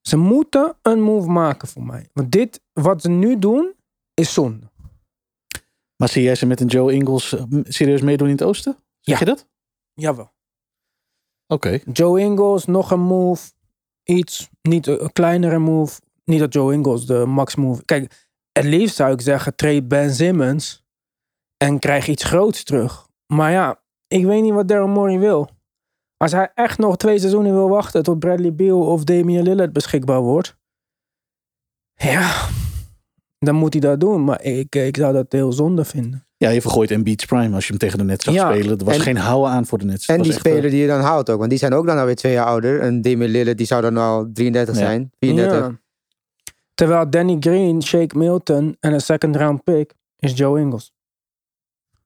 [0.00, 2.08] Ze moeten een move maken voor mij.
[2.12, 3.74] Want dit, wat ze nu doen,
[4.14, 4.70] is zonde.
[5.96, 8.76] Maar zie jij ze met een Joe Ingles eh, serieus meedoen in het oosten?
[9.00, 9.18] Zeg Ja.
[9.18, 9.46] je dat?
[9.94, 10.32] Jawel.
[11.46, 11.80] Oké.
[11.92, 13.52] Joe Ingles, nog een move.
[14.04, 16.00] Iets, niet een een kleinere move.
[16.24, 17.84] Niet dat Joe Ingles de max move.
[17.84, 20.84] Kijk, het liefst zou ik zeggen, trade Ben Simmons.
[21.56, 23.08] En krijg iets groots terug.
[23.26, 25.48] Maar ja, ik weet niet wat Daryl Morey wil.
[26.16, 30.20] Als hij echt nog twee seizoenen wil wachten tot Bradley Beal of Damian Lillard beschikbaar
[30.20, 30.56] wordt.
[31.94, 32.48] Ja,
[33.38, 34.24] dan moet hij dat doen.
[34.24, 36.24] Maar ik, ik zou dat heel zonde vinden.
[36.36, 38.52] Ja, je vergooit Embiid's prime als je hem tegen de Nets zag Ja.
[38.52, 38.78] spelen.
[38.78, 40.06] Er was En- geen houden aan voor de Nets.
[40.06, 41.38] En die echt, speler die je dan houdt ook.
[41.38, 42.80] Want die zijn ook dan alweer twee jaar ouder.
[42.80, 44.80] En Damian Lillard, die zou dan al 33 Ja.
[44.80, 45.10] zijn.
[45.18, 45.58] 34.
[45.66, 45.78] Ja.
[46.74, 50.92] Terwijl Danny Green, Shake Milton en een second round pick is Joe Ingles.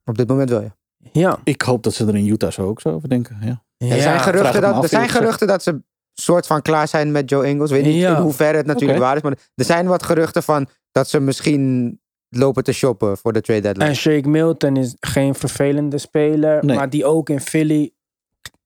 [0.04, 0.76] Op dit moment wel, ja.
[1.12, 1.38] Ja.
[1.44, 3.36] Ik hoop dat ze er in Utah zo ook zo over denken.
[3.40, 3.62] Ja.
[3.76, 7.12] Ja, er zijn, geruchten dat, af, er zijn geruchten dat ze soort van klaar zijn
[7.12, 7.70] met Joe Ingles.
[7.70, 8.16] Weet niet Ja.
[8.16, 9.22] in hoeverre het natuurlijk waar is.
[9.22, 13.60] Maar er zijn wat geruchten van dat ze misschien lopen te shoppen voor de trade
[13.60, 13.88] deadline.
[13.88, 16.76] En Shake Milton is geen vervelende speler, Nee.
[16.76, 17.92] maar die ook in Philly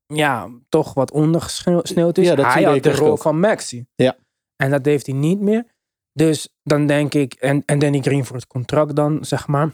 [0.07, 2.27] ja, toch wat ondergesneeuwd is.
[2.27, 3.23] Ja, dat hij had de rol ook.
[3.23, 3.87] van Maxi.
[3.95, 4.17] Ja.
[4.57, 5.65] En dat heeft hij niet meer.
[6.13, 9.71] Dus dan denk ik, en, en Danny Green voor het contract dan, zeg maar.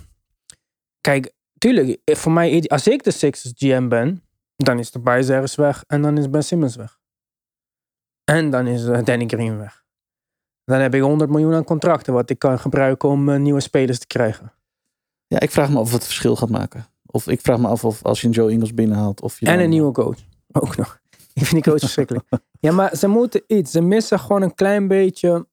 [1.01, 4.23] Kijk, tuurlijk, voor mij, als ik de Sixers GM ben,
[4.57, 6.99] dan is de Bijzers weg en dan is Ben Simmons weg.
[8.25, 9.83] En dan is eh, Danny Green weg.
[10.65, 13.99] Dan heb ik 100 miljoen aan contracten wat ik kan gebruiken om eh, nieuwe spelers
[13.99, 14.53] te krijgen.
[15.27, 16.87] Ja, ik vraag me af of het verschil gaat maken.
[17.07, 19.21] Of ik vraag me af of als je een Joe Ingles binnenhaalt.
[19.21, 20.19] Of je En dan- een nieuwe coach.
[20.53, 20.99] Ook nog.
[21.35, 22.29] Ik vind die coach verschrikkelijk.
[22.61, 23.71] Ja, maar ze moeten iets.
[23.71, 25.47] Ze missen gewoon een klein beetje.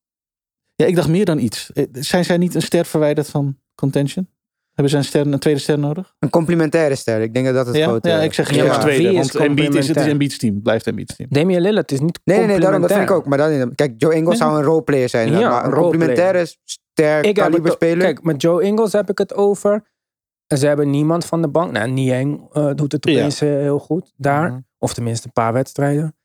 [0.75, 1.71] Ja, ik dacht meer dan iets.
[1.71, 4.29] Eh, Zijn zij niet een ster verwijderd van contention?
[4.71, 6.15] Hebben zij een, ster, een tweede ster nodig?
[6.19, 7.21] Een complementaire ster.
[7.21, 8.09] Ik denk dat dat het Ja, grote...
[8.09, 9.13] ja, ik zeg Ja, juist maar tweede.
[9.13, 10.05] Want Embiid is, het is?
[10.05, 10.61] Embiid's team.
[10.61, 11.29] Blijft Embiid's team.
[11.31, 13.25] Damian Lillard is niet Nee, nee, nee, daarom, dat vind ik ook.
[13.25, 14.47] Maar dan, kijk, Joe Ingles Nee.
[14.47, 15.27] zou een roleplayer zijn.
[15.31, 15.81] Ja, maar een roleplayer.
[15.81, 17.97] complementaire ster Ik heb kaliber speler.
[18.05, 19.89] kijk, met Joe Ingles heb ik het over.
[20.47, 21.71] Ze hebben niemand van de bank.
[21.71, 23.11] Nou, Niang eh, doet het Ja.
[23.19, 24.49] opeens eh, heel goed daar.
[24.51, 24.59] Mhm.
[24.77, 26.15] Of tenminste een paar wedstrijden.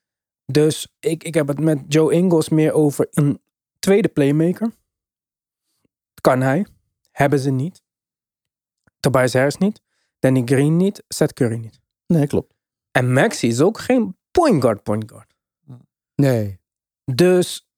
[0.53, 3.41] Dus ik, ik heb het met Joe Ingles meer over een
[3.79, 4.71] tweede playmaker.
[6.21, 6.67] Kan hij.
[7.11, 7.83] Hebben ze niet.
[9.01, 9.83] Tobias Harris niet.
[10.19, 11.05] Danny Green niet.
[11.09, 11.81] Seth Curry niet.
[12.07, 12.55] Nee, klopt.
[12.91, 15.35] En Maxi is ook geen point guard point guard.
[16.15, 16.61] Nee.
[17.05, 17.69] Dus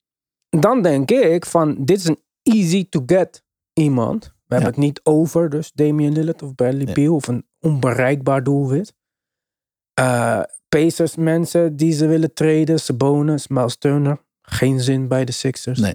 [0.49, 4.25] dan denk ik van, dit is een easy to get iemand.
[4.25, 6.93] We hebben het niet over, dus Damian Lillard of Bradley Ja.
[6.93, 8.95] Beal of een onbereikbaar doelwit.
[9.95, 14.25] Eh Pacers mensen die ze willen traden, Sabonis, Miles Turner.
[14.43, 15.79] Geen zin bij de Sixers.
[15.79, 15.95] Nee.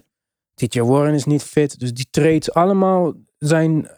[0.54, 3.88] TJ Warren is niet fit, dus die trades allemaal zijn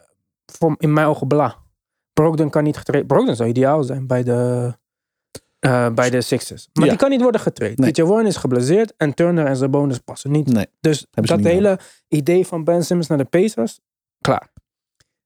[0.57, 1.55] voor, in mijn ogen bla.
[2.13, 3.07] Brogdon kan niet getraind.
[3.07, 4.73] Brogdon zou ideaal zijn bij de,
[5.59, 6.69] eh, bij de Sixers.
[6.73, 6.89] Maar Ja.
[6.89, 7.77] die kan niet worden getraind.
[7.77, 7.91] Nee.
[7.91, 10.47] TJ Warren is geblesseerd en Turner en Sabonis passen niet.
[10.47, 10.67] Nee.
[10.79, 13.79] Dus dat niet hele idee van Ben Simmons naar de Pacers,
[14.21, 14.51] klaar.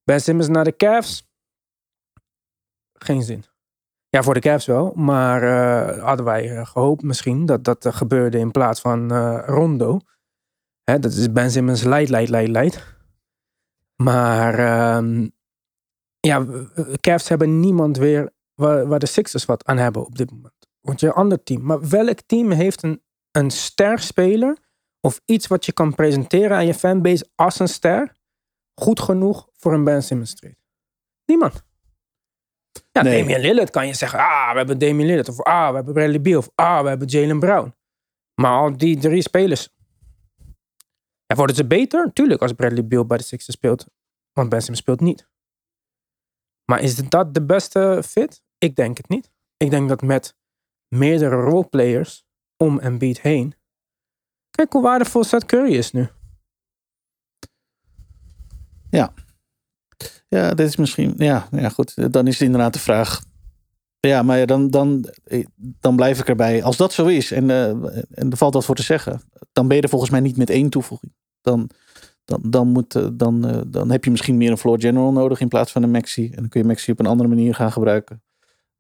[0.04, 1.28] Ben Simmons naar de Cavs,
[2.94, 3.44] geen zin.
[4.10, 8.38] Ja, voor de Cavs wel, maar eh, hadden wij eh, gehoopt misschien dat dat gebeurde
[8.38, 10.00] in plaats van Rondo.
[10.84, 13.00] Hè, dat is Ben Simmons leid, leid, leid, leid.
[14.04, 15.28] Maar ehm,
[16.20, 16.46] ja,
[17.00, 20.70] Cavs hebben niemand weer waar, waar de Sixers wat aan hebben op dit moment.
[20.82, 21.62] Want je ander team.
[21.64, 24.58] Maar welk team heeft een, een ster speler
[25.02, 28.16] of iets wat je kan presenteren aan je fanbase als een ster
[28.74, 30.58] goed genoeg voor een Ben Simmons trade?
[31.26, 31.64] Niemand.
[32.92, 33.20] Ja, Nee.
[33.20, 35.30] Damian Lillard kan je zeggen, ah, we hebben Damian Lillard.
[35.30, 36.38] Of ah, we hebben Bradley Beal.
[36.38, 37.74] Of ah, we hebben Jalen Brown.
[38.42, 39.70] Maar al die drie spelers.
[41.32, 42.14] Ja, worden ze beter?
[42.14, 43.86] Tuurlijk, als Bradley Beal bij de Sixers speelt.
[44.34, 45.28] Want Ben Simmons speelt niet.
[46.66, 48.44] Maar is dat de beste fit?
[48.58, 49.32] Ik denk het niet.
[49.58, 50.36] Ik denk dat met
[50.88, 52.26] meerdere roleplayers
[52.58, 53.56] om Embiid heen.
[54.50, 56.10] Kijk hoe waardevol Seth Curry is nu.
[60.28, 61.14] Ja, dit is misschien.
[61.18, 62.14] Ja, ja, goed.
[62.14, 63.24] Dan is het inderdaad de vraag.
[64.00, 66.64] Ja, maar ja, dan, dan, eh, dan blijf ik erbij.
[66.64, 67.70] Als dat zo is en, eh,
[68.12, 70.50] en er valt wat voor te zeggen, dan ben je er volgens mij niet met
[70.50, 71.14] één toevoeging.
[71.42, 71.70] Dan,
[72.26, 75.40] dan, dan, moet, eh, dan, eh, dan heb je misschien meer een floor general nodig
[75.40, 76.26] in plaats van een maxi.
[76.26, 78.24] En dan kun je maxi op een andere manier gaan gebruiken.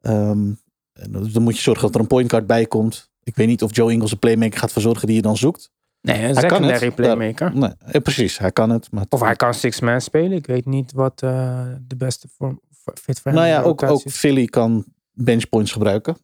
[0.01, 0.51] Ehm,
[0.93, 3.09] en dan moet je zorgen dat er een point guard bij komt.
[3.23, 5.71] Ik weet niet of Joe Ingles een playmaker gaat verzorgen die je dan zoekt.
[6.01, 6.95] Nee, een Hij kan secondary het.
[6.95, 7.55] playmaker.
[7.55, 8.91] Nee, eh, precies, hij kan het.
[8.91, 10.31] Maar Of hij kan six-man spelen.
[10.31, 12.61] Ik weet niet wat de beste vorm,
[12.93, 14.01] fit voor hem Nou ja, ook, ook.
[14.09, 16.17] Philly kan bench points gebruiken.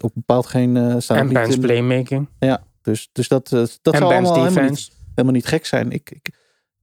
[0.00, 2.28] Ook bepaald geen uh, En bench playmaking.
[2.38, 4.90] Ja, dus, dus dat, uh, dat en zal allemaal defense.
[5.14, 5.90] Helemaal niet gek zijn.
[5.92, 6.30] Ik, ik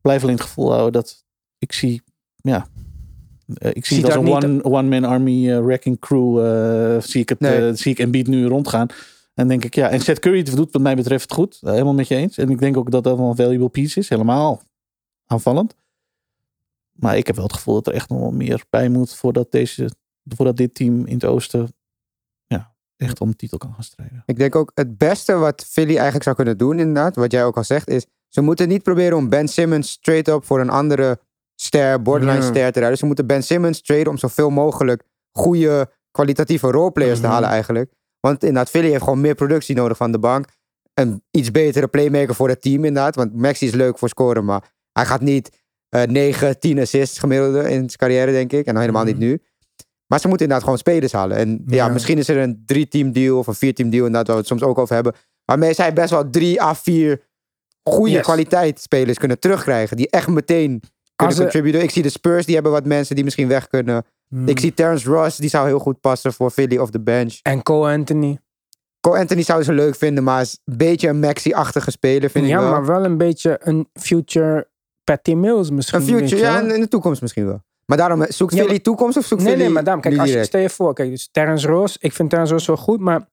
[0.01, 1.25] blijf alleen het gevoel houden dat
[1.57, 2.01] ik zie,
[2.35, 2.67] ja,
[3.47, 6.45] uh, ik zie het als een niet- one, one man army uh, wrecking crew.
[6.45, 7.75] uh, zie ik het, Nee.
[7.75, 8.87] zie ik Embiid nu rondgaan.
[9.33, 11.57] En denk ik, ja, en Seth Curry doet wat mij betreft goed.
[11.61, 12.37] Helemaal met je eens.
[12.37, 14.09] En ik denk ook dat dat wel een valuable piece is.
[14.09, 14.61] Helemaal
[15.25, 15.75] aanvallend.
[16.91, 19.51] Maar ik heb wel het gevoel dat er echt nog wel meer bij moet voordat,
[19.51, 19.89] deze,
[20.23, 21.73] voordat dit team in het oosten
[22.47, 24.23] ja, echt om de titel kan gaan strijden.
[24.25, 27.57] Ik denk ook het beste wat Philly eigenlijk zou kunnen doen, inderdaad, wat jij ook
[27.57, 31.19] al zegt, is ze moeten niet proberen om Ben Simmons straight up voor een andere
[31.55, 32.97] ster, borderline ster te rijden.
[32.97, 37.27] Ze moeten Ben Simmons traden om zoveel mogelijk goede, kwalitatieve roleplayers Mhm.
[37.27, 37.91] te halen eigenlijk.
[38.19, 40.45] Want inderdaad, Philly heeft gewoon meer productie nodig van de bank.
[40.93, 43.15] Een iets betere playmaker voor het team inderdaad.
[43.15, 45.57] Want Maxi is leuk voor scoren, maar hij gaat niet
[45.89, 48.65] eh 9, 10 assists gemiddelde in zijn carrière, denk ik.
[48.65, 49.11] En dan helemaal Mhm.
[49.11, 49.41] niet nu.
[50.07, 51.37] Maar ze moeten inderdaad gewoon spelers halen.
[51.37, 51.87] En ja, Ja.
[51.87, 54.63] misschien is er een drie-team deal of een vier-team deal, inderdaad, waar we het soms
[54.63, 55.13] ook over hebben.
[55.45, 57.21] Waarmee zij best wel drie à vier
[57.91, 58.21] goede Yes.
[58.23, 59.97] kwaliteit spelers kunnen terugkrijgen.
[59.97, 60.81] Die echt meteen
[61.15, 61.81] kunnen ze- contributen.
[61.81, 64.05] Ik zie de Spurs, die hebben wat mensen die misschien weg kunnen.
[64.27, 64.47] Hmm.
[64.47, 67.39] Ik zie Terrence Ross, die zou heel goed passen voor Philly of the bench.
[67.41, 68.39] En Cole Anthony.
[69.01, 72.55] Cole Anthony zou ze leuk vinden, maar is een beetje een Maxi-achtige speler, vind ja,
[72.55, 72.71] ik wel.
[72.71, 74.67] maar wel een beetje een future
[75.03, 75.99] Patty Mills misschien.
[75.99, 77.61] Een future, ja, in, de toekomst misschien wel.
[77.85, 80.01] Maar daarom, eh, zoekt Ja, Philly toekomst of zoekt Nee, Philly nee, maar daarom.
[80.03, 81.97] Kijk, als je, stel je voor, kijk, dus Terrence Ross.
[81.99, 83.27] Ik vind Terrence Ross wel goed, maar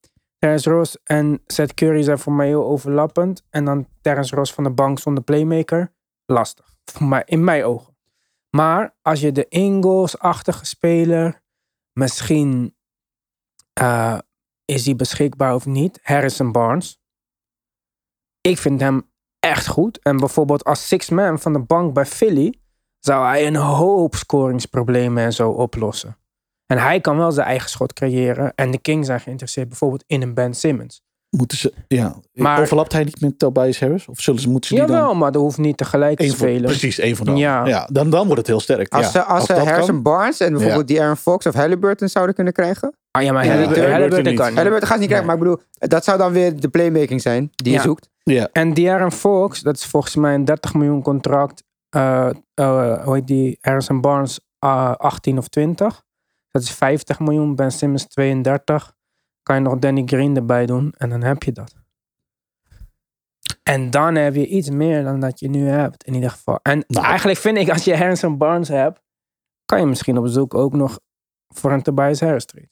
[0.46, 3.42] Terrence Ross en Seth Curry zijn voor mij heel overlappend.
[3.50, 5.92] En dan Terrence Ross van de bank zonder playmaker.
[6.26, 6.76] Lastig.
[6.84, 7.96] Voor in mijn ogen.
[8.50, 11.42] Maar als je de Ingles-achtige speler,
[11.92, 12.76] misschien
[13.72, 14.18] eh,
[14.64, 16.00] is hij beschikbaar of niet.
[16.02, 17.00] Harrison Barnes.
[18.40, 19.98] Ik vind hem echt goed.
[19.98, 22.60] En bijvoorbeeld als six man van de bank bij Philly
[22.98, 26.16] zou hij een hoop scoringsproblemen en zo oplossen.
[26.66, 28.52] En hij kan wel zijn eigen schot creëren.
[28.54, 31.04] En de Kings zijn geïnteresseerd bijvoorbeeld in een Ben Simmons.
[31.36, 32.14] Moeten ze, ja.
[32.32, 34.08] Maar- Overlapt hij niet met Tobias Harris?
[34.08, 36.62] Of zullen ze, moeten ze die Jawel, maar dat hoeft niet tegelijk te van, spelen.
[36.62, 37.66] precies, één van de Ja.
[37.66, 37.88] ja.
[37.92, 38.92] dan, dan wordt het heel sterk.
[38.92, 39.10] Als ja.
[39.10, 39.66] ze, als ze kan.
[39.66, 42.94] Harrison Barnes en bijvoorbeeld die Aaron Fox of Halliburton zouden kunnen krijgen.
[43.10, 44.54] Ah, ja, maar Ja, Halliburton, Halliburton kan niet.
[44.56, 47.72] Halliburton gaat niet krijgen, maar ik bedoel, dat zou dan weer de playmaking zijn die
[47.72, 47.84] je Ja.
[47.84, 48.08] zoekt.
[48.22, 51.62] Ja, En De'Aaron Fox, dat is volgens mij een 30 miljoen contract.
[51.88, 53.58] eh, eh, hoe heet die?
[53.60, 56.02] Harrison Barnes eh, 18 of 20.
[56.56, 57.54] Dat is 50 miljoen.
[57.54, 58.94] Ben Simmons 32.
[59.42, 60.94] Kan je nog Danny Green erbij doen.
[60.96, 61.74] En dan heb je dat.
[63.62, 66.04] En dan heb je iets meer dan dat je nu hebt.
[66.04, 66.58] In ieder geval.
[66.62, 67.06] En Nou.
[67.06, 69.00] eigenlijk vind ik, als je Harrison Barnes hebt.
[69.64, 71.00] Kan je misschien op zoek ook nog
[71.48, 72.68] voor een Tobias Harris trade.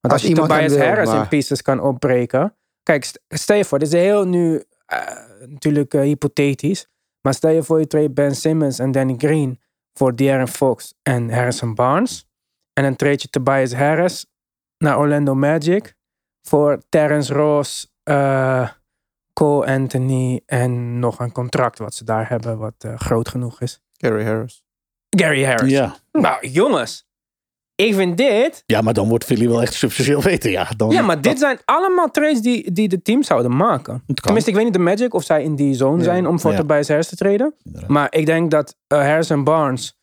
[0.00, 2.56] Want als, Als je Tobias wil, Harris in pieces kan opbreken.
[2.82, 4.98] Kijk, st- stel je voor, dit is heel nu eh,
[5.46, 6.88] natuurlijk eh, hypothetisch.
[7.20, 9.60] Maar stel je voor je trade Ben Simmons en Danny Green
[9.92, 12.26] voor De'Aaron Fox en Harrison Barnes.
[12.72, 14.26] En dan trade je Tobias Harris
[14.78, 15.94] naar Orlando Magic
[16.48, 18.68] voor Terrence Ross, eh,
[19.32, 23.80] Cole Anthony en nog een contract wat ze daar hebben wat eh, groot genoeg is.
[23.92, 24.62] Gary Harris.
[25.16, 25.70] Gary Harris.
[25.70, 25.96] ja.
[26.12, 27.06] Nou jongens,
[27.74, 28.62] ik vind dit...
[28.66, 30.50] ja, maar dan wordt Philly wel echt substantieel weten.
[30.50, 34.02] Ja, dan, Ja, maar dit zijn allemaal trades die, die de teams zouden maken.
[34.14, 36.04] Tenminste, ik weet niet de Magic of zij in die zone Ja.
[36.04, 36.56] zijn om voor Ja.
[36.56, 37.54] Tobias Harris te treden.
[37.86, 39.98] Maar ik denk dat uh, Harrison Barnes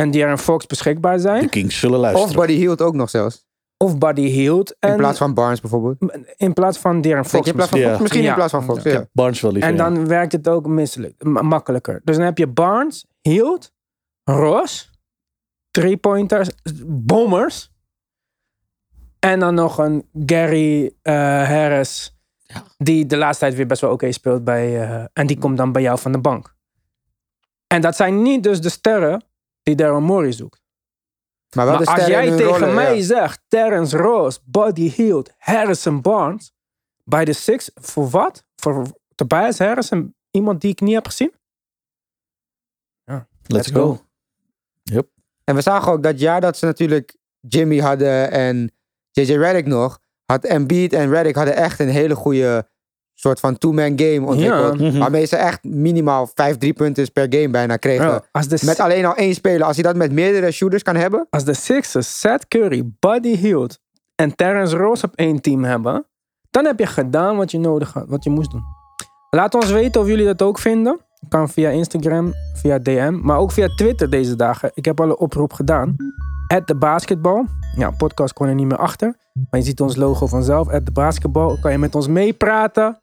[0.00, 1.48] en De'Aaron Fox beschikbaar De zijn.
[1.48, 2.36] Kings zullen Of luisteren.
[2.36, 3.44] Buddy Hield ook nog zelfs.
[3.76, 4.76] Of Buddy Hield.
[4.78, 5.96] En, In plaats van Barnes bijvoorbeeld.
[6.36, 7.44] in plaats van De'Aaron Denk Fox.
[7.44, 7.88] je in plaats van Ja.
[7.88, 8.00] Fox?
[8.00, 8.28] Misschien Ja.
[8.28, 8.82] in plaats van Fox.
[8.82, 9.06] Ja.
[9.12, 9.70] Barnes wel liever.
[9.70, 9.84] En ja.
[9.90, 12.00] dan werkt het ook misselijk, ma- makkelijker.
[12.04, 13.72] Dus dan heb je Barnes, Hield,
[14.24, 14.90] Ross,
[15.70, 16.48] three-pointers,
[16.86, 17.70] bombers.
[19.18, 21.14] En dan nog een Gary eh,
[21.48, 22.18] Harris.
[22.38, 22.62] Ja.
[22.78, 24.82] Die de laatste tijd weer best wel oké speelt bij.
[24.82, 26.54] eh, en die komt dan bij jou van de bank.
[27.66, 29.24] En dat zijn niet dus de sterren
[29.76, 30.60] die Daryl Morey zoekt.
[31.54, 33.02] Maar de als jij tegen rollen, mij ja.
[33.02, 36.52] zegt Terrence Ross, Buddy Hield, Harrison Barnes.
[37.04, 38.44] Bij de Six, voor wat?
[38.56, 41.32] Voor Tobias Harris en iemand die ik niet heb gezien?
[43.46, 44.00] Let's go.
[45.44, 48.72] En we zagen ook dat jaar dat ze natuurlijk Jimmy hadden en
[49.10, 52.68] JJ Redick nog, had Embiid en Redick hadden echt een hele goede
[53.20, 54.80] soort van two-man game ontwikkeld.
[54.80, 54.98] Mhm.
[54.98, 58.06] Waarmee ze echt minimaal vijf driepunters per game bijna kregen.
[58.06, 59.66] Ja, als, de, Met alleen al één speler.
[59.66, 61.26] Als hij dat met meerdere shooters kan hebben.
[61.30, 63.78] als de Sixers Seth Curry, Buddy Hield
[64.14, 66.06] en Terrence Ross op één team hebben,
[66.50, 68.62] dan heb je gedaan wat je nodig had, wat je moest doen.
[69.30, 71.00] Laat ons weten of jullie dat ook vinden.
[71.28, 74.70] Kan via Instagram, via DM, maar ook via Twitter deze dagen.
[74.74, 75.96] Ik heb al een oproep gedaan.
[76.46, 77.46] At de basketbal.
[77.76, 79.14] Ja, podcast kon er niet meer achter.
[79.50, 80.68] Maar je ziet ons logo vanzelf.
[80.68, 81.58] At de basketbal.
[81.60, 83.00] Kan je met ons meepraten.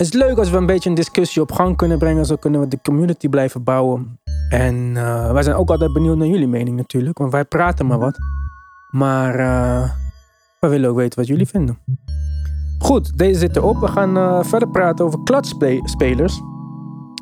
[0.00, 2.26] Het is leuk als we een beetje een discussie op gang kunnen brengen.
[2.26, 4.18] Zo kunnen we de community blijven bouwen.
[4.48, 7.18] En eh, wij zijn ook altijd benieuwd naar jullie mening natuurlijk.
[7.18, 8.18] Want wij praten maar wat.
[8.90, 9.90] Maar eh,
[10.60, 11.78] we willen ook weten wat jullie vinden.
[12.78, 13.80] Goed, deze zit erop.
[13.80, 16.40] We gaan eh, verder praten over clutch-spelers.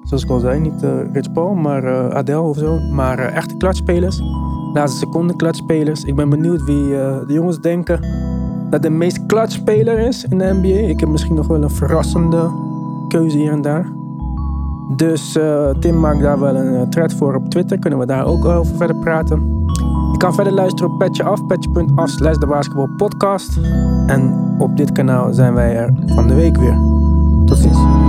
[0.03, 2.79] Zoals ik al zei, niet Rich Paul, maar Adele of zo.
[2.79, 4.21] Maar echte clutch-spelers.
[4.73, 6.05] Laatste seconde clutch-spelers.
[6.05, 6.89] Ik ben benieuwd wie
[7.27, 8.01] de jongens denken
[8.71, 10.89] dat de meest clutch-speler is in de NBA.
[10.89, 12.67] Ik heb misschien nog wel een verrassende
[13.09, 13.93] keuze hier en daar.
[14.97, 17.79] Dus eh, Tim maakt daar wel een eh, thread voor op Twitter.
[17.79, 19.67] Kunnen we daar ook over verder praten.
[20.13, 23.59] Je kan verder luisteren op Petje Af, petje.af slash de basketball podcast.
[24.07, 26.79] En op dit kanaal zijn wij er van de week weer.
[27.47, 28.08] Tot ziens.